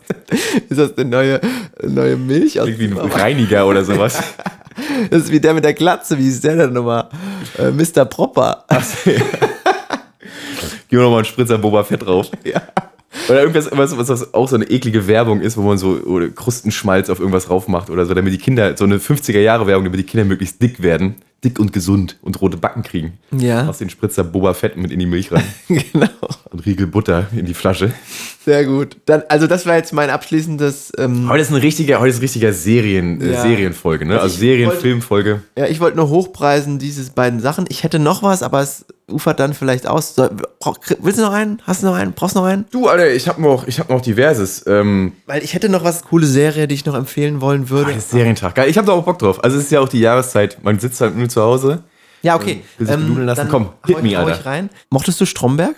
[0.69, 1.41] Ist das eine neue,
[1.83, 2.61] neue Milch?
[2.61, 4.23] Aus Irgendwie ein Reiniger oder sowas.
[5.11, 7.09] das ist wie der mit der Glatze, wie ist der denn nochmal?
[7.59, 8.05] Äh, Mr.
[8.05, 8.67] Propper.
[9.05, 12.31] Gib mir nochmal einen Spritzer Boba Fett drauf.
[12.45, 12.61] Ja.
[13.29, 15.99] Oder irgendwas, was, was auch so eine eklige Werbung ist, wo man so
[16.35, 20.25] Krustenschmalz auf irgendwas raufmacht oder so, damit die Kinder, so eine 50er-Jahre-Werbung, damit die Kinder
[20.27, 21.17] möglichst dick werden.
[21.45, 23.19] Dick und gesund und rote Backen kriegen.
[23.37, 23.67] Ja.
[23.69, 25.43] Aus den Spritzer Boba Fett mit in die Milch rein.
[25.69, 26.07] genau.
[26.51, 27.93] und Riegel Butter in die Flasche.
[28.45, 28.97] Sehr gut.
[29.07, 30.93] Dann, also das war jetzt mein abschließendes.
[30.99, 33.43] Ähm, Heute ist ein richtiger, heute ist ein richtiger Serien, äh, Ja.
[33.43, 34.21] Serienfolge, ne?
[34.21, 35.43] Also Ich Serien, wollte- Filmfolge.
[35.59, 37.65] ja, ich wollte nur hochpreisen, diese beiden Sachen.
[37.69, 40.15] Ich hätte noch was, aber es ufert dann vielleicht aus.
[40.15, 40.31] Soll,
[41.01, 41.61] willst du noch einen?
[41.67, 42.13] Hast du noch einen?
[42.13, 42.65] Brauchst du noch einen?
[42.71, 44.67] Du, Alter, ich habe noch, ich hab noch diverses.
[44.67, 47.93] Ähm, Weil ich hätte noch was, coole Serie, die ich noch empfehlen wollen würde.
[47.97, 48.55] ah, Serientag.
[48.55, 49.43] Geil, ich habe da auch Bock drauf.
[49.45, 50.59] Also es ist ja auch die Jahreszeit.
[50.63, 51.83] Man sitzt halt nur zu Hause.
[52.23, 52.63] Ja, okay.
[52.81, 53.49] Ähm, benudeln lassen?
[53.51, 54.47] Komm, hit me, hau ich Alter.
[54.47, 54.71] rein.
[54.91, 55.75] Mochtest du Stromberg?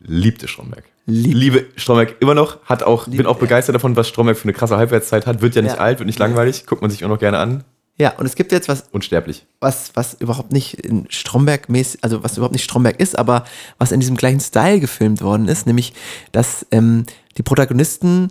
[0.00, 0.84] Liebte Stromberg.
[1.06, 2.58] Lieb- Liebe Stromberg immer noch.
[2.64, 3.40] Hat auch, bin auch er.
[3.40, 5.40] begeistert davon, was Stromberg für eine krasse Halbwertszeit hat.
[5.42, 5.80] Wird ja nicht Ja.
[5.80, 6.66] alt, wird nicht langweilig.
[6.66, 7.64] Guckt man sich auch noch gerne an.
[8.00, 9.46] Ja, und es gibt jetzt was, Unsterblich.
[9.60, 13.44] was, was überhaupt nicht in Stromberg mäßig, also was überhaupt nicht Stromberg ist, aber
[13.78, 15.92] was in diesem gleichen Style gefilmt worden ist, nämlich,
[16.32, 17.04] dass ähm,
[17.36, 18.30] die Protagonisten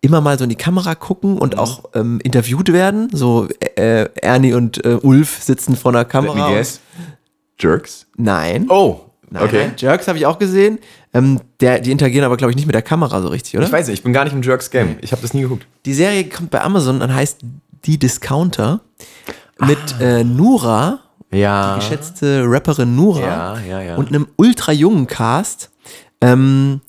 [0.00, 1.38] immer mal so in die Kamera gucken Mhm.
[1.38, 3.08] und auch ähm, interviewt werden.
[3.12, 6.34] So äh, Ernie und äh, Ulf sitzen vor einer Let Kamera.
[6.36, 6.80] me und- guess.
[7.58, 8.06] Jerks.
[8.16, 8.66] Nein.
[8.68, 9.58] Oh, Nein, okay.
[9.66, 9.74] nein.
[9.76, 10.78] Jerks habe ich auch gesehen.
[11.12, 13.66] Ähm, der, die interagieren aber, glaube ich, nicht mit der Kamera so richtig, oder?
[13.66, 14.96] Ich weiß nicht, ich bin gar nicht im Jerks Game.
[15.00, 15.66] Ich habe das nie geguckt.
[15.84, 17.40] Die Serie kommt bei Amazon und heißt
[17.84, 18.80] Die Discounter
[19.60, 21.00] mit äh, Nura,
[21.30, 21.76] Ja.
[21.76, 25.70] geschätzte Rapperin Nura Ja, ja, und einem ultra jungen Cast.
[26.20, 26.80] Ähm,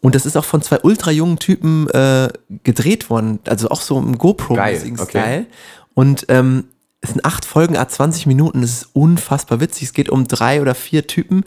[0.00, 2.28] und das ist auch von zwei ultra jungen Typen äh,
[2.62, 4.16] gedreht worden, also auch so im
[4.56, 5.46] Geil, okay.
[5.94, 6.64] Und ähm,
[7.00, 8.62] es sind acht Folgen, a 20 Minuten.
[8.62, 9.84] Es ist unfassbar witzig.
[9.88, 11.44] Es geht um drei oder vier Typen,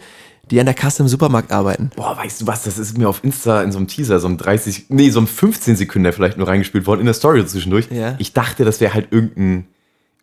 [0.51, 1.91] die an der Kasse im Supermarkt arbeiten.
[1.95, 4.37] Boah, weißt du was, das ist mir auf Insta in so einem Teaser, so einem
[4.37, 7.87] 30, nee, so einem 15 Sekunden vielleicht nur reingespielt worden, in der Story zwischendurch.
[7.91, 8.15] Ja.
[8.17, 9.65] Ich dachte, das wäre halt irgendein,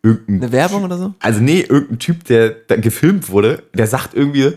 [0.03, 1.13] irgendein Eine Werbung oder so?
[1.19, 4.53] Also nee, irgendein Typ, der da gefilmt wurde, der sagt irgendwie,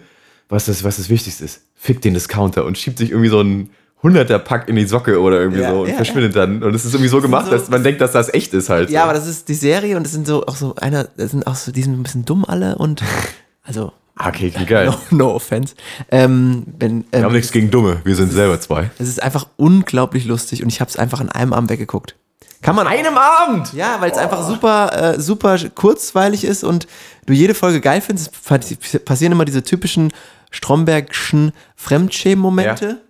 [0.49, 1.63] was das, was das Wichtigste ist.
[1.77, 3.71] Fick den Discounter und schiebt sich irgendwie so ein
[4.03, 6.63] 100er Pack in die Socke oder irgendwie Ja, so und ja, verschwindet dann.
[6.63, 8.89] Und es ist irgendwie so gemacht, so- dass man denkt, dass das echt ist halt.
[8.91, 9.05] Ja, so.
[9.05, 11.55] aber das ist die Serie und es sind so auch so einer, das sind auch
[11.55, 13.03] so, die sind ein bisschen dumm alle und
[13.63, 13.93] also
[14.23, 14.87] Ah, Okay, wie geil.
[14.87, 15.75] no, no offense.
[16.11, 18.91] Ähm, wenn, Wir haben ähm, nichts gegen Dumme, wir sind selber zwei.
[18.99, 22.17] es ist einfach unglaublich lustig und ich habe es einfach an einem Abend weggeguckt.
[22.63, 23.73] Kann man Einem Abend!
[23.73, 26.87] Ja, weil es einfach super, äh, super kurzweilig ist und
[27.25, 28.33] du jede Folge geil findest.
[28.35, 30.13] Es pa- passieren immer diese typischen
[30.51, 33.01] Strombergschen Fremdschämen-Momente,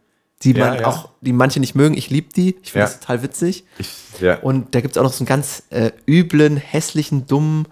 [0.43, 0.87] die Ja, man ja.
[0.87, 1.97] auch, die manche nicht mögen.
[1.97, 2.51] Ich liebe die.
[2.63, 2.93] Ich finde Ja.
[2.93, 3.65] das total witzig.
[3.79, 3.89] Ich,
[4.21, 4.37] ja.
[4.39, 7.67] Und da gibt es auch noch so einen ganz äh, üblen, hässlichen, dummen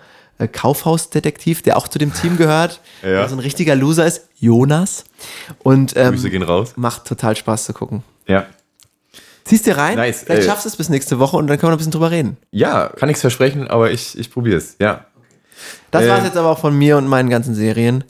[0.47, 3.09] Kaufhausdetektiv, der auch zu dem Team gehört, Ja.
[3.09, 5.05] der so ein richtiger Loser ist, Jonas.
[5.65, 6.75] Und ähm, Grüße gehen raus.
[6.77, 8.05] macht total Spaß zu gucken.
[8.29, 8.47] Ja.
[9.45, 11.69] Ziehst dir rein, Nice, vielleicht äh, schaffst du es bis nächste Woche und dann können
[11.69, 12.37] wir noch ein bisschen drüber reden.
[12.51, 14.77] Ja, kann nichts versprechen, aber ich, ich probiere es.
[14.79, 15.07] Ja.
[15.91, 18.05] Das Äh, war's jetzt aber auch von mir und meinen ganzen Serien.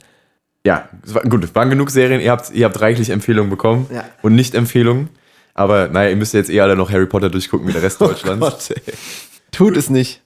[0.65, 2.19] Ja, es war, gut, es waren genug Serien.
[2.19, 4.03] Ihr habt, ihr habt reichlich Empfehlungen bekommen Ja.
[4.21, 5.07] und Nicht-Empfehlungen.
[5.53, 8.45] Aber naja, ihr müsst jetzt eh alle noch Harry Potter durchgucken wie der Rest Deutschlands.
[8.45, 8.75] Oh Gott.
[9.53, 10.21] Tut es nicht.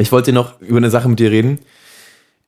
[0.00, 1.58] Ich wollte noch über eine Sache mit dir reden.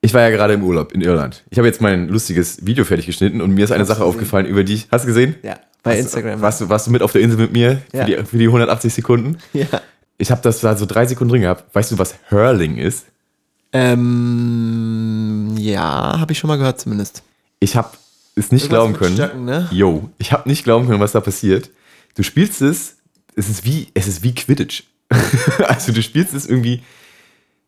[0.01, 1.43] Ich war ja gerade im Urlaub in Irland.
[1.49, 4.63] Ich habe jetzt mein lustiges Video fertig geschnitten und mir ist eine Sache aufgefallen, über
[4.63, 4.87] die ich.
[4.91, 5.35] Hast du gesehen?
[5.43, 6.41] Ja, bei Hast Instagram.
[6.41, 8.05] Warst du, warst du mit auf der Insel mit mir für, Ja.
[8.05, 9.37] die, für die 180 Sekunden?
[9.53, 9.67] Ja.
[10.17, 11.73] Ich habe das da so drei Sekunden drin gehabt.
[11.75, 13.05] Weißt du, was Hurling ist?
[13.71, 17.23] Ähm, ja, habe ich schon mal gehört zumindest.
[17.59, 17.89] Ich habe
[18.35, 19.15] es nicht Irgendwas glauben können.
[19.15, 19.67] Stöcken, ne?
[19.71, 21.69] Yo, ich habe nicht glauben können, was da passiert.
[22.15, 22.97] Du spielst es,
[23.35, 24.83] es ist wie, es ist wie Quidditch.
[25.67, 26.83] also du spielst es irgendwie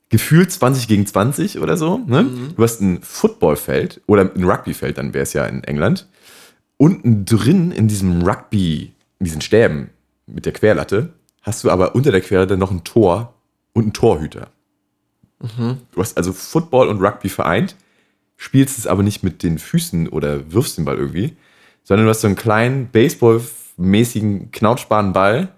[0.10, 1.98] gefühlt 20 gegen 20 oder so.
[1.98, 2.24] Ne?
[2.24, 2.56] Mhm.
[2.56, 6.08] Du hast ein Footballfeld oder ein Rugbyfeld, dann wäre es ja in England.
[6.78, 9.90] Unten drin in diesem Rugby, in diesen Stäben
[10.28, 13.34] mit der Querlatte, hast du aber unter der Querlatte noch ein Tor
[13.74, 14.50] und einen Torhüter.
[15.42, 15.78] Mhm.
[15.92, 17.76] Du hast also Football und Rugby vereint,
[18.38, 21.36] spielst es aber nicht mit den Füßen oder wirfst den Ball irgendwie,
[21.84, 25.50] sondern du hast so einen kleinen Baseball-mäßigen, knautschbaren Ball,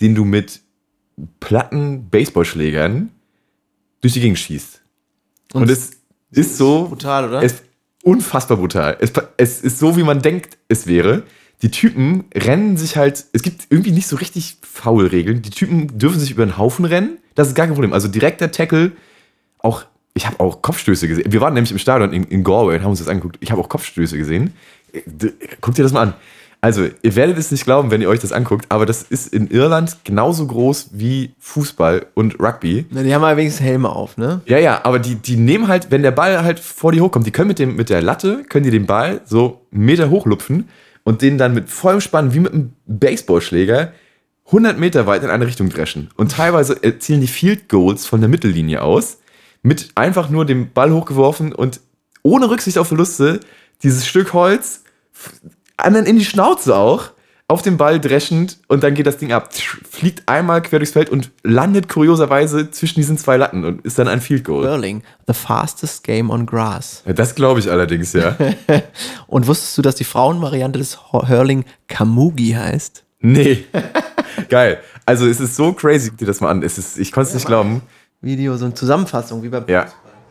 [0.00, 0.60] den du mit
[1.40, 3.10] platten Baseballschlägern
[4.04, 4.82] durch die Gegend schießt.
[5.54, 5.92] Und, es
[6.30, 7.42] ist so brutal, oder?
[7.42, 7.62] Es ist
[8.02, 8.98] unfassbar brutal.
[9.00, 11.22] Es, es ist so, wie man denkt, es wäre.
[11.62, 15.40] Die Typen rennen sich halt, es gibt irgendwie nicht so richtig Foul-Regeln.
[15.40, 17.16] Die Typen dürfen sich über den Haufen rennen.
[17.34, 17.94] Das ist gar kein Problem.
[17.94, 18.92] Also direkter Tackle,
[19.60, 21.32] auch, ich habe auch Kopfstöße gesehen.
[21.32, 23.38] Wir waren nämlich im Stadion in, in Galway und haben uns das angeguckt.
[23.40, 24.52] Ich habe auch Kopfstöße gesehen.
[25.06, 25.32] D-
[25.62, 26.14] Guckt dir das mal an.
[26.64, 29.50] Also, ihr werdet es nicht glauben, wenn ihr euch das anguckt, aber das ist in
[29.50, 32.86] Irland genauso groß wie Fußball und Rugby.
[32.88, 34.40] Na, die haben aber wenigstens Helme auf, ne?
[34.46, 37.32] Ja, ja, aber die, die nehmen halt, wenn der Ball halt vor die hochkommt, die
[37.32, 40.70] können mit, dem, mit der Latte, können die den Ball so einen Meter hochlupfen
[41.02, 43.92] und den dann mit vollem Spann wie mit einem Baseballschläger
[44.46, 46.08] 100 Meter weit in eine Richtung dreschen.
[46.16, 49.18] Und teilweise erzielen die Field Goals von der Mittellinie aus,
[49.62, 51.80] mit einfach nur dem Ball hochgeworfen und
[52.22, 53.40] ohne Rücksicht auf Verluste
[53.82, 54.80] dieses Stück Holz
[55.76, 57.10] anderen in die Schnauze auch,
[57.46, 61.10] auf den Ball dreschend und dann geht das Ding ab, fliegt einmal quer durchs Feld
[61.10, 64.66] und landet kurioserweise zwischen diesen zwei Latten und ist dann ein Field Goal.
[64.66, 67.02] Hurling, the fastest game on grass.
[67.04, 68.36] Ja, das glaube ich allerdings, ja.
[69.26, 73.04] Und wusstest du, dass die Frauenvariante des Hurling Kamugi heißt?
[73.20, 73.64] nee.
[74.48, 74.80] Geil.
[75.06, 76.62] Also es ist so crazy, guck dir das mal an.
[76.62, 77.82] Es ist, ich konnte es nicht glauben.
[78.20, 79.86] Video, so eine Zusammenfassung, wie bei Ja.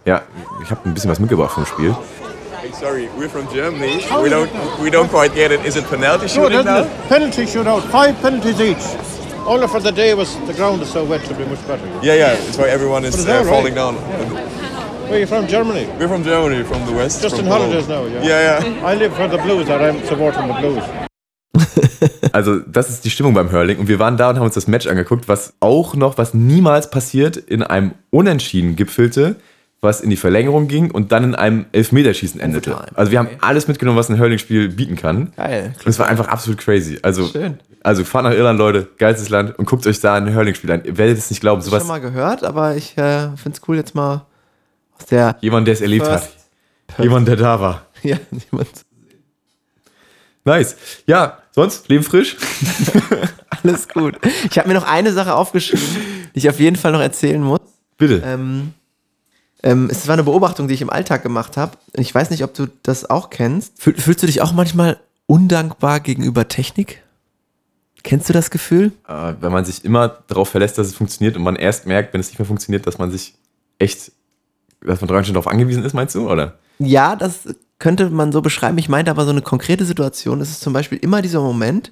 [0.05, 0.23] Ja,
[0.61, 1.95] ich habe ein bisschen was mitgebracht vom Spiel.
[2.73, 3.97] Sorry, we're from Germany.
[4.21, 4.51] We don't
[4.81, 5.65] we don't quite get it.
[5.65, 6.83] Is it penalty isn't now?
[7.07, 8.83] Penalty shootout, five penalties each.
[9.45, 11.85] Only for the day was the ground is so wet to be much better.
[12.01, 12.47] Yeah, yeah.
[12.47, 13.47] It's why everyone is But it's uh, right.
[13.47, 13.95] falling down.
[13.95, 15.47] Where are you from?
[15.47, 15.85] Germany?
[15.99, 17.21] We're from Germany, from the west.
[17.21, 17.71] Just from in Cologne.
[17.71, 18.23] holidays now, yeah?
[18.23, 18.87] Yeah, yeah.
[18.91, 20.83] I live for the Blues, or I'm supporting the Blues.
[22.33, 23.77] Also, das ist die Stimmung beim Hurling.
[23.77, 26.89] Und wir waren da und haben uns das Match angeguckt, was auch noch, was niemals
[26.89, 29.35] passiert, in einem Unentschieden gipfelte,
[29.83, 32.71] was in die Verlängerung ging und dann in einem Elfmeterschießen endete.
[32.71, 32.97] Overtime.
[32.97, 33.37] Also, wir haben Okay.
[33.41, 35.31] alles mitgenommen, was ein Hurling-Spiel bieten kann.
[35.35, 35.73] Geil.
[35.77, 36.99] Und es war einfach absolut crazy.
[37.01, 37.59] Also, Schön.
[37.83, 40.83] also fahrt nach Irland, Leute, geilstes Land und guckt euch da ein Hurling-Spiel an.
[40.85, 41.59] Ihr werdet es nicht glauben.
[41.59, 44.25] Ich Sowas, schon mal gehört, aber ich äh, finde es cool jetzt mal
[44.97, 46.29] aus der jemand, der es erlebt hat.
[46.97, 47.85] Jemand, der da war.
[48.03, 48.17] ja,
[48.51, 48.69] jemand
[50.45, 50.75] Nice.
[51.07, 52.35] Ja, sonst, Leben frisch.
[53.63, 54.15] alles gut.
[54.49, 55.85] Ich habe mir noch eine Sache aufgeschrieben,
[56.35, 57.61] die ich auf jeden Fall noch erzählen muss.
[57.97, 58.21] Bitte.
[58.25, 58.73] Ähm,
[59.63, 61.77] ähm, es war eine Beobachtung, die ich im Alltag gemacht habe.
[61.93, 63.81] Ich weiß nicht, ob du das auch kennst.
[63.81, 67.01] Fühl, fühlst du dich auch manchmal undankbar gegenüber Technik?
[68.03, 68.91] Kennst du das Gefühl?
[69.07, 72.19] äh, wenn man sich immer darauf verlässt, dass es funktioniert und man erst merkt, wenn
[72.19, 73.35] es nicht mehr funktioniert, dass man sich
[73.79, 74.11] echt
[74.85, 76.57] dass man Deutschland darauf angewiesen ist, meinst du, oder?
[76.79, 77.47] Ja, das
[77.79, 78.77] könnte man so beschreiben.
[78.77, 80.41] Ich meinte aber so eine konkrete Situation.
[80.41, 81.91] Es ist zum Beispiel immer dieser Moment,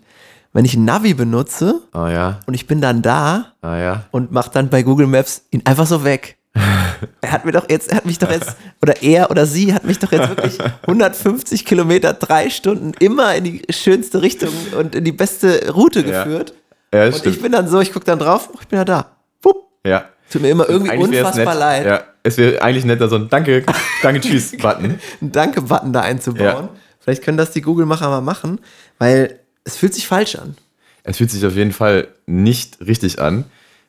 [0.54, 4.06] wenn ich ein Navi benutze Ah ja, und ich bin dann da ah ja.
[4.12, 6.38] und mache dann bei Google Maps ihn einfach so weg.
[7.22, 9.84] er hat mir doch jetzt, er hat mich doch jetzt, oder er oder sie hat
[9.86, 15.04] mich doch jetzt wirklich 150 Kilometer, drei Stunden immer in die schönste Richtung und in
[15.04, 16.24] die beste Route Ja.
[16.24, 16.54] geführt.
[16.94, 17.36] Ja, das Und stimmt.
[17.38, 19.16] ich bin dann so, ich gucke dann drauf, oh, ich bin ja da.
[19.42, 19.68] Wupp.
[19.86, 20.06] ja.
[20.30, 23.66] Tut mir immer irgendwie unfassbar leid, Ja, es wäre eigentlich netter, so ein Danke,
[24.02, 24.98] Danke, Tschüss-Button.
[25.22, 26.66] einen Danke-Button da einzubauen.
[26.66, 26.70] Ja.
[27.02, 28.62] Vielleicht können das die Google-Macher mal machen,
[28.98, 30.56] weil es fühlt sich falsch an.
[31.04, 33.44] Es fühlt sich auf jeden Fall nicht richtig an,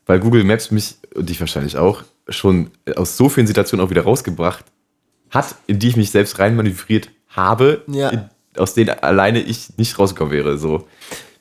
[0.06, 4.02] weil Google Maps mich und dich wahrscheinlich auch schon aus so vielen Situationen auch wieder
[4.02, 4.64] rausgebracht
[5.30, 8.10] hat, in die ich mich selbst reinmanövriert habe, Ja.
[8.10, 8.24] in,
[8.56, 10.58] aus denen alleine ich nicht rausgekommen wäre.
[10.58, 10.86] So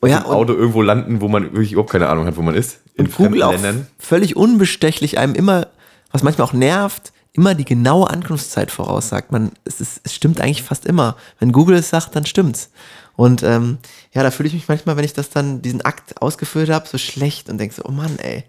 [0.03, 2.55] Oh ja, im Auto irgendwo landen, wo man wirklich überhaupt keine Ahnung hat, wo man
[2.55, 2.79] ist.
[2.95, 3.86] In Und Google auch Ländern.
[3.99, 5.67] völlig unbestechlich einem immer,
[6.11, 9.32] was manchmal auch nervt, immer die genaue Ankunftszeit voraussagt.
[9.32, 11.17] Man, es, ist, es stimmt eigentlich fast immer.
[11.39, 12.71] Wenn Google es sagt, dann stimmt's.
[13.15, 13.77] Und ähm,
[14.13, 16.97] ja, da fühle ich mich manchmal, wenn ich das dann, diesen Akt ausgeführt habe, so
[16.97, 18.43] schlecht und denke so, oh Mann, ey,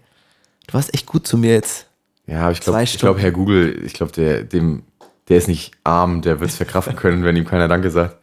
[0.67, 1.85] du warst echt gut zu mir jetzt.
[2.27, 3.19] Ja, aber ich glaube, Stunden.
[3.19, 4.83] Herr Google, ich glaube, der, dem,
[5.29, 8.17] der ist nicht arm, der wird es verkraften können, wenn ihm keiner Danke sagt.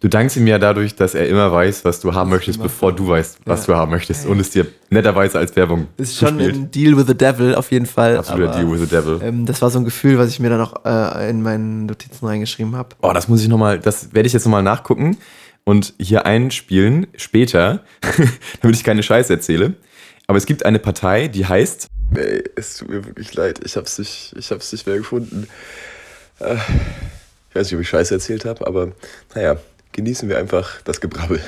[0.00, 3.08] Du dankst ihm ja dadurch, dass er immer weiß, was du haben möchtest, bevor du
[3.08, 3.74] weißt, was Ja.
[3.74, 4.26] du haben möchtest.
[4.26, 6.54] Und es dir netterweise als Werbung Ist schon zuspielt.
[6.54, 8.16] ein Deal with the Devil auf jeden Fall.
[8.16, 9.18] Absoluter Deal with the Devil.
[9.22, 12.26] Ähm, das war so ein Gefühl, was ich mir dann auch äh, in meinen Notizen
[12.26, 12.90] reingeschrieben habe.
[13.02, 15.16] Oh, das muss ich nochmal, das werde ich jetzt nochmal nachgucken
[15.64, 17.80] und hier einspielen später,
[18.62, 19.74] damit ich keine Scheiße erzähle.
[20.28, 21.88] Aber es gibt eine Partei, die heißt.
[22.12, 23.60] Nee, es tut mir wirklich leid.
[23.64, 25.48] Ich hab's nicht, ich hab's nicht mehr gefunden.
[26.38, 26.56] Äh,
[27.50, 28.92] Ich weiß nicht, ob ich Scheiße erzählt habe, aber
[29.34, 29.56] naja,
[29.92, 31.40] genießen wir einfach das Gebrabbel.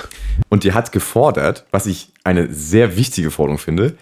[0.49, 3.97] Und die hat gefordert, was ich eine sehr wichtige Forderung finde,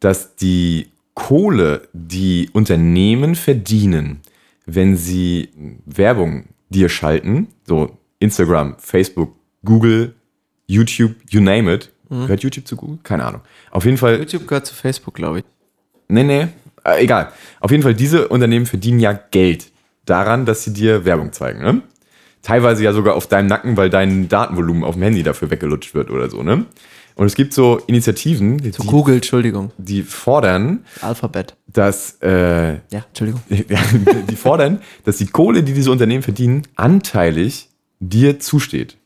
[0.00, 4.22] dass die Kohle, die Unternehmen verdienen,
[4.64, 5.50] wenn sie
[5.84, 10.14] Werbung dir schalten, so Instagram, Facebook, Google,
[10.66, 11.91] YouTube, you name it.
[12.20, 12.98] Gehört YouTube zu Google?
[13.02, 13.40] Keine Ahnung.
[13.70, 15.44] Auf jeden Fall YouTube gehört zu Facebook, glaube ich.
[16.08, 16.48] Nee, nee,
[16.84, 17.32] äh, egal.
[17.60, 19.70] Auf jeden Fall, diese Unternehmen verdienen ja Geld
[20.04, 21.82] daran, dass sie dir Werbung zeigen, ne?
[22.42, 26.10] Teilweise ja sogar auf deinem Nacken, weil dein Datenvolumen auf dem Handy dafür weggelutscht wird
[26.10, 26.66] oder so, ne?
[27.14, 29.70] Und es gibt so Initiativen, die, Zu Google, Entschuldigung.
[29.76, 31.54] die fordern, Alphabet.
[31.66, 33.42] dass äh, Ja, Entschuldigung.
[33.48, 37.68] die fordern, dass die Kohle, die diese Unternehmen verdienen, anteilig
[38.00, 38.96] dir zusteht.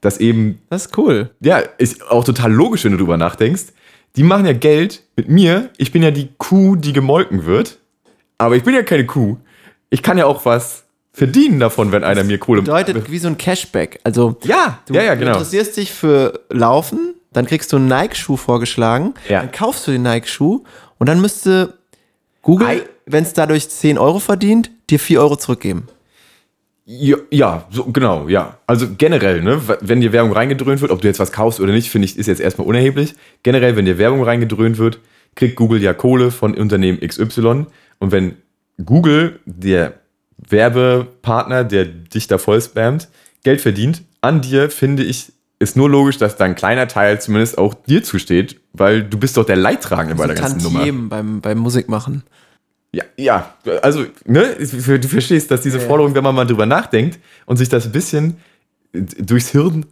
[0.00, 1.30] Dass eben Das ist cool.
[1.40, 3.64] ja, ist auch total logisch, wenn du drüber nachdenkst.
[4.16, 5.70] Die machen ja Geld mit mir.
[5.76, 7.78] Ich bin ja die Kuh, die gemolken wird.
[8.38, 9.36] Aber ich bin ja keine Kuh.
[9.90, 13.36] Ich kann ja auch was verdienen davon, wenn einer mir Kohle Bedeutet wie so ein
[13.38, 13.98] Cashback.
[14.04, 15.32] Also, Ja, du, ja, ja, du genau.
[15.32, 19.40] interessierst dich für Laufen, dann kriegst du einen Nike-Schuh vorgeschlagen, Ja.
[19.40, 20.62] dann kaufst du den Nike-Schuh
[20.98, 21.74] und dann müsste
[22.42, 25.88] Google, wenn es dadurch 10 Euro verdient, dir 4 Euro zurückgeben.
[26.90, 28.56] Ja, ja, so, genau, ja.
[28.66, 31.90] Also generell, ne, wenn dir Werbung reingedröhnt wird, ob du jetzt was kaufst oder nicht,
[31.90, 33.14] finde ich, ist jetzt erstmal unerheblich.
[33.42, 34.98] Generell, wenn dir Werbung reingedröhnt wird,
[35.34, 37.66] kriegt Google ja Kohle von Unternehmen XY.
[37.98, 38.36] Und wenn
[38.82, 40.00] Google, der
[40.38, 43.08] Werbepartner, der dich da voll spammt,
[43.44, 47.58] Geld verdient, an dir, finde ich, ist nur logisch, dass da ein kleiner Teil zumindest
[47.58, 50.78] auch dir zusteht, weil du bist doch der Leidtragende bei der ganzen Nummer.
[50.78, 52.22] Tantiemen beim, beim Musikmachen.
[52.92, 57.58] Ja, ja, also, ne, du verstehst, dass diese Forderung, wenn man mal drüber nachdenkt und
[57.58, 58.38] sich das ein bisschen
[58.92, 59.84] durchs Hirn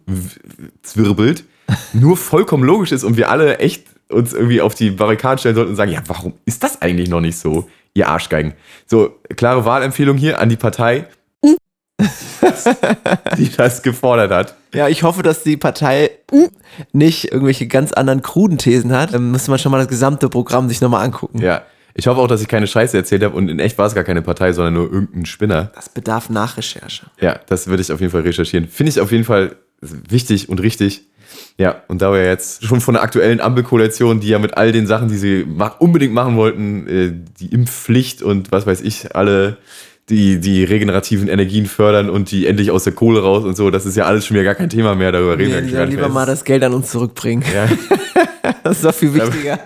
[0.81, 1.43] zwirbelt,
[1.93, 5.71] nur vollkommen logisch ist und wir alle echt uns irgendwie auf die Barrikaden stellen sollten
[5.71, 8.53] und sagen, ja, warum ist das eigentlich noch nicht so, ihr Arschgeigen?
[8.85, 11.05] So, klare Wahlempfehlung hier an die Partei,
[13.37, 14.55] die das gefordert hat.
[14.73, 16.11] Ja, ich hoffe, dass die Partei
[16.93, 19.13] nicht irgendwelche ganz anderen kruden Thesen hat.
[19.13, 21.39] Dann müsste man schon mal das gesamte Programm sich nochmal angucken.
[21.41, 21.63] Ja,
[21.97, 24.03] ich hoffe auch, dass ich keine Scheiße erzählt habe und in echt war es gar
[24.03, 25.71] keine Partei, sondern nur irgendein Spinner.
[25.75, 27.07] Das bedarf Nachrecherche.
[27.19, 28.67] Ja, das würde ich auf jeden Fall recherchieren.
[28.67, 31.01] Finde ich auf jeden Fall wichtig und richtig.
[31.57, 34.87] Ja, und da wir jetzt schon von der aktuellen Ampelkoalition, die ja mit all den
[34.87, 35.45] Sachen, die sie
[35.79, 39.57] unbedingt machen wollten, äh, die Impfpflicht und was weiß ich, alle
[40.09, 43.85] die, die regenerativen Energien fördern und die endlich aus der Kohle raus und so, das
[43.85, 46.25] ist ja alles schon wieder gar kein Thema mehr, darüber reden wir Nee, lieber mal
[46.25, 47.43] das Geld an uns zurückbringen.
[47.53, 47.67] ja,
[48.63, 49.59] Das ist doch viel wichtiger.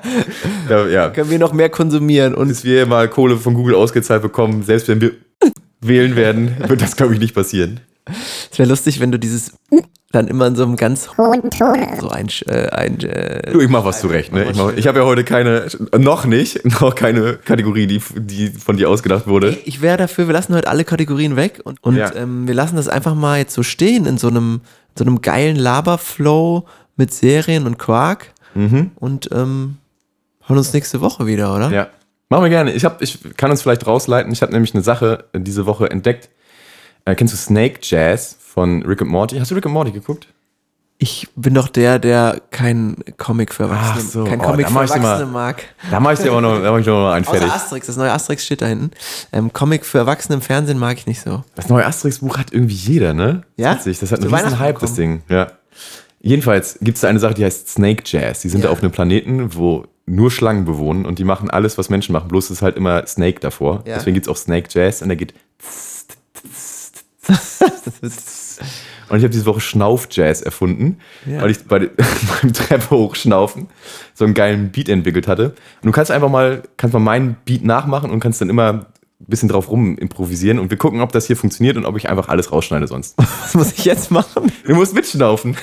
[0.67, 1.09] da, ja.
[1.09, 4.87] Können wir noch mehr konsumieren und Bis wir mal Kohle von Google ausgezahlt bekommen, selbst
[4.87, 5.11] wenn wir
[5.81, 7.79] wählen werden, wird das, glaube ich, nicht passieren.
[8.51, 9.53] es wäre lustig, wenn du dieses
[10.13, 13.69] dann immer in so einem ganz hohen Ton so ein, äh, ein äh, Du, ich
[13.69, 14.43] mach was zurecht, ne?
[14.51, 15.67] Ich, mach- ich habe ja heute keine,
[15.97, 19.57] noch nicht, noch keine Kategorie, die, die von dir ausgedacht wurde.
[19.63, 22.13] ich wäre dafür, wir lassen heute alle Kategorien weg und, und Ja.
[22.13, 24.59] ähm, wir lassen das einfach mal jetzt so stehen in so einem,
[24.97, 26.65] so einem geilen Laberflow
[26.97, 29.77] mit Serien und Quark und ähm,
[30.45, 31.69] hören uns nächste Woche wieder, oder?
[31.71, 31.87] Ja.
[32.29, 32.71] Machen wir gerne.
[32.71, 34.31] Ich, hab, ich kann uns vielleicht rausleiten.
[34.31, 36.29] Ich habe nämlich eine Sache diese Woche entdeckt.
[37.05, 39.37] Äh, kennst du Snake Jazz von Rick and Morty?
[39.37, 40.27] Hast du Rick and Morty geguckt?
[40.97, 44.73] Ich bin doch der, der kein Comic für Erwachsene, Ach so, kein oh, Comic für
[44.75, 45.63] Erwachsene mal- mag.
[45.89, 47.53] Da mache ich dir aber noch, da mach ich noch mal einen Außer fertig.
[47.55, 48.91] Asterix, das neue Asterix steht da hinten.
[49.33, 51.43] Ähm, Comic für Erwachsene im Fernsehen mag ich nicht so.
[51.55, 53.41] Das neue Asterix-Buch hat irgendwie jeder, ne?
[53.57, 53.75] Das Ja?
[53.75, 53.99] Witzig.
[53.99, 55.21] Das hat einen riesen Hype, das bekommen.
[55.27, 55.35] Ding.
[55.35, 55.51] Ja.
[56.21, 58.41] Jedenfalls gibt es da eine Sache, die heißt Snake Jazz.
[58.41, 58.67] Die sind Ja.
[58.67, 62.27] da auf einem Planeten, wo nur Schlangen bewohnen und die machen alles, was Menschen machen.
[62.27, 63.83] Bloß ist halt immer Snake davor.
[63.87, 63.95] Ja.
[63.95, 65.33] Deswegen gibt es auch Snake Jazz und der geht.
[69.09, 71.41] Und ich habe diese Woche Schnauf-Jazz erfunden, Ja.
[71.41, 71.79] weil ich bei,
[72.41, 73.67] beim Treppe hochschnaufen
[74.13, 75.49] so einen geilen Beat entwickelt hatte.
[75.81, 78.85] Und du kannst einfach mal, kannst mal meinen Beat nachmachen und kannst dann immer
[79.27, 82.29] bisschen drauf rum improvisieren und wir gucken, ob das hier funktioniert und ob ich einfach
[82.29, 83.17] alles rausschneide sonst.
[83.43, 84.51] Was muss ich jetzt machen?
[84.65, 85.55] Du musst mitschnaufen.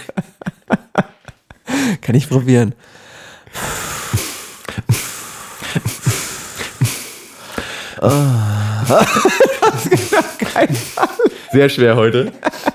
[2.00, 2.74] Kann ich probieren.
[11.52, 12.32] Sehr schwer heute.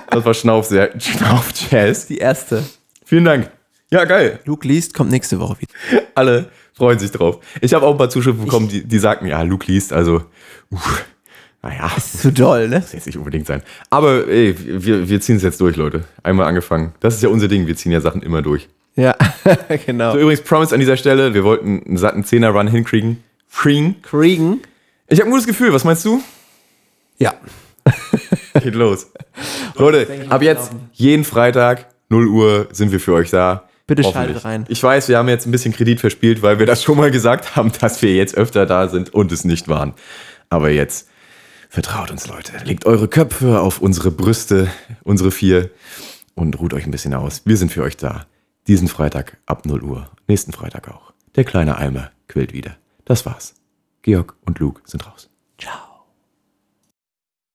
[0.10, 2.08] Das war Schnauf, sehr, Schnauf-Jazz.
[2.08, 2.64] Die erste.
[3.06, 3.52] Vielen Dank.
[3.92, 4.40] Ja, geil.
[4.46, 6.04] Luke liest, kommt nächste Woche wieder.
[6.16, 7.40] Alle freuen sich drauf.
[7.62, 10.24] Ich habe auch ein paar Zuschriften bekommen, die, die sagten, ja, Luke liest, also,
[10.70, 11.06] uff,
[11.62, 12.80] naja, das Zu doll, ne?
[12.80, 13.64] muss jetzt nicht unbedingt sein.
[13.90, 14.54] Aber ey,
[14.86, 16.04] wir, wir ziehen es jetzt durch, Leute.
[16.22, 16.94] Einmal angefangen.
[17.00, 18.68] Das ist ja unser Ding, wir ziehen ja Sachen immer durch.
[18.96, 19.16] Ja,
[19.86, 20.12] genau.
[20.12, 23.24] So, übrigens, Promise an dieser Stelle, wir wollten einen satten 10er-Run hinkriegen.
[23.50, 24.02] Kriegen.
[24.02, 24.62] Kriegen?
[25.08, 26.22] Ich habe ein gutes Gefühl, was meinst du?
[27.18, 27.34] Ja.
[28.62, 29.08] Geht los.
[29.76, 33.70] Leute, ab jetzt, jeden Freitag, 0 Uhr, sind wir für euch da.
[33.86, 34.66] Bitte schaltet rein.
[34.70, 37.56] Ich weiß, wir haben jetzt ein bisschen Kredit verspielt, weil wir das schon mal gesagt
[37.56, 39.94] haben, dass wir jetzt öfter da sind und es nicht waren.
[40.50, 41.10] Aber jetzt,
[41.70, 42.54] vertraut uns, Leute.
[42.64, 44.70] Legt eure Köpfe auf unsere Brüste,
[45.04, 45.70] unsere vier,
[46.36, 47.42] und ruht euch ein bisschen aus.
[47.46, 48.26] Wir sind für euch da.
[48.68, 50.10] Diesen Freitag ab 0 Uhr.
[50.28, 51.14] Nächsten Freitag auch.
[51.36, 52.78] Der kleine Eimer quillt wieder.
[53.04, 53.56] Das war's.
[54.02, 55.30] Georg und Luke sind raus.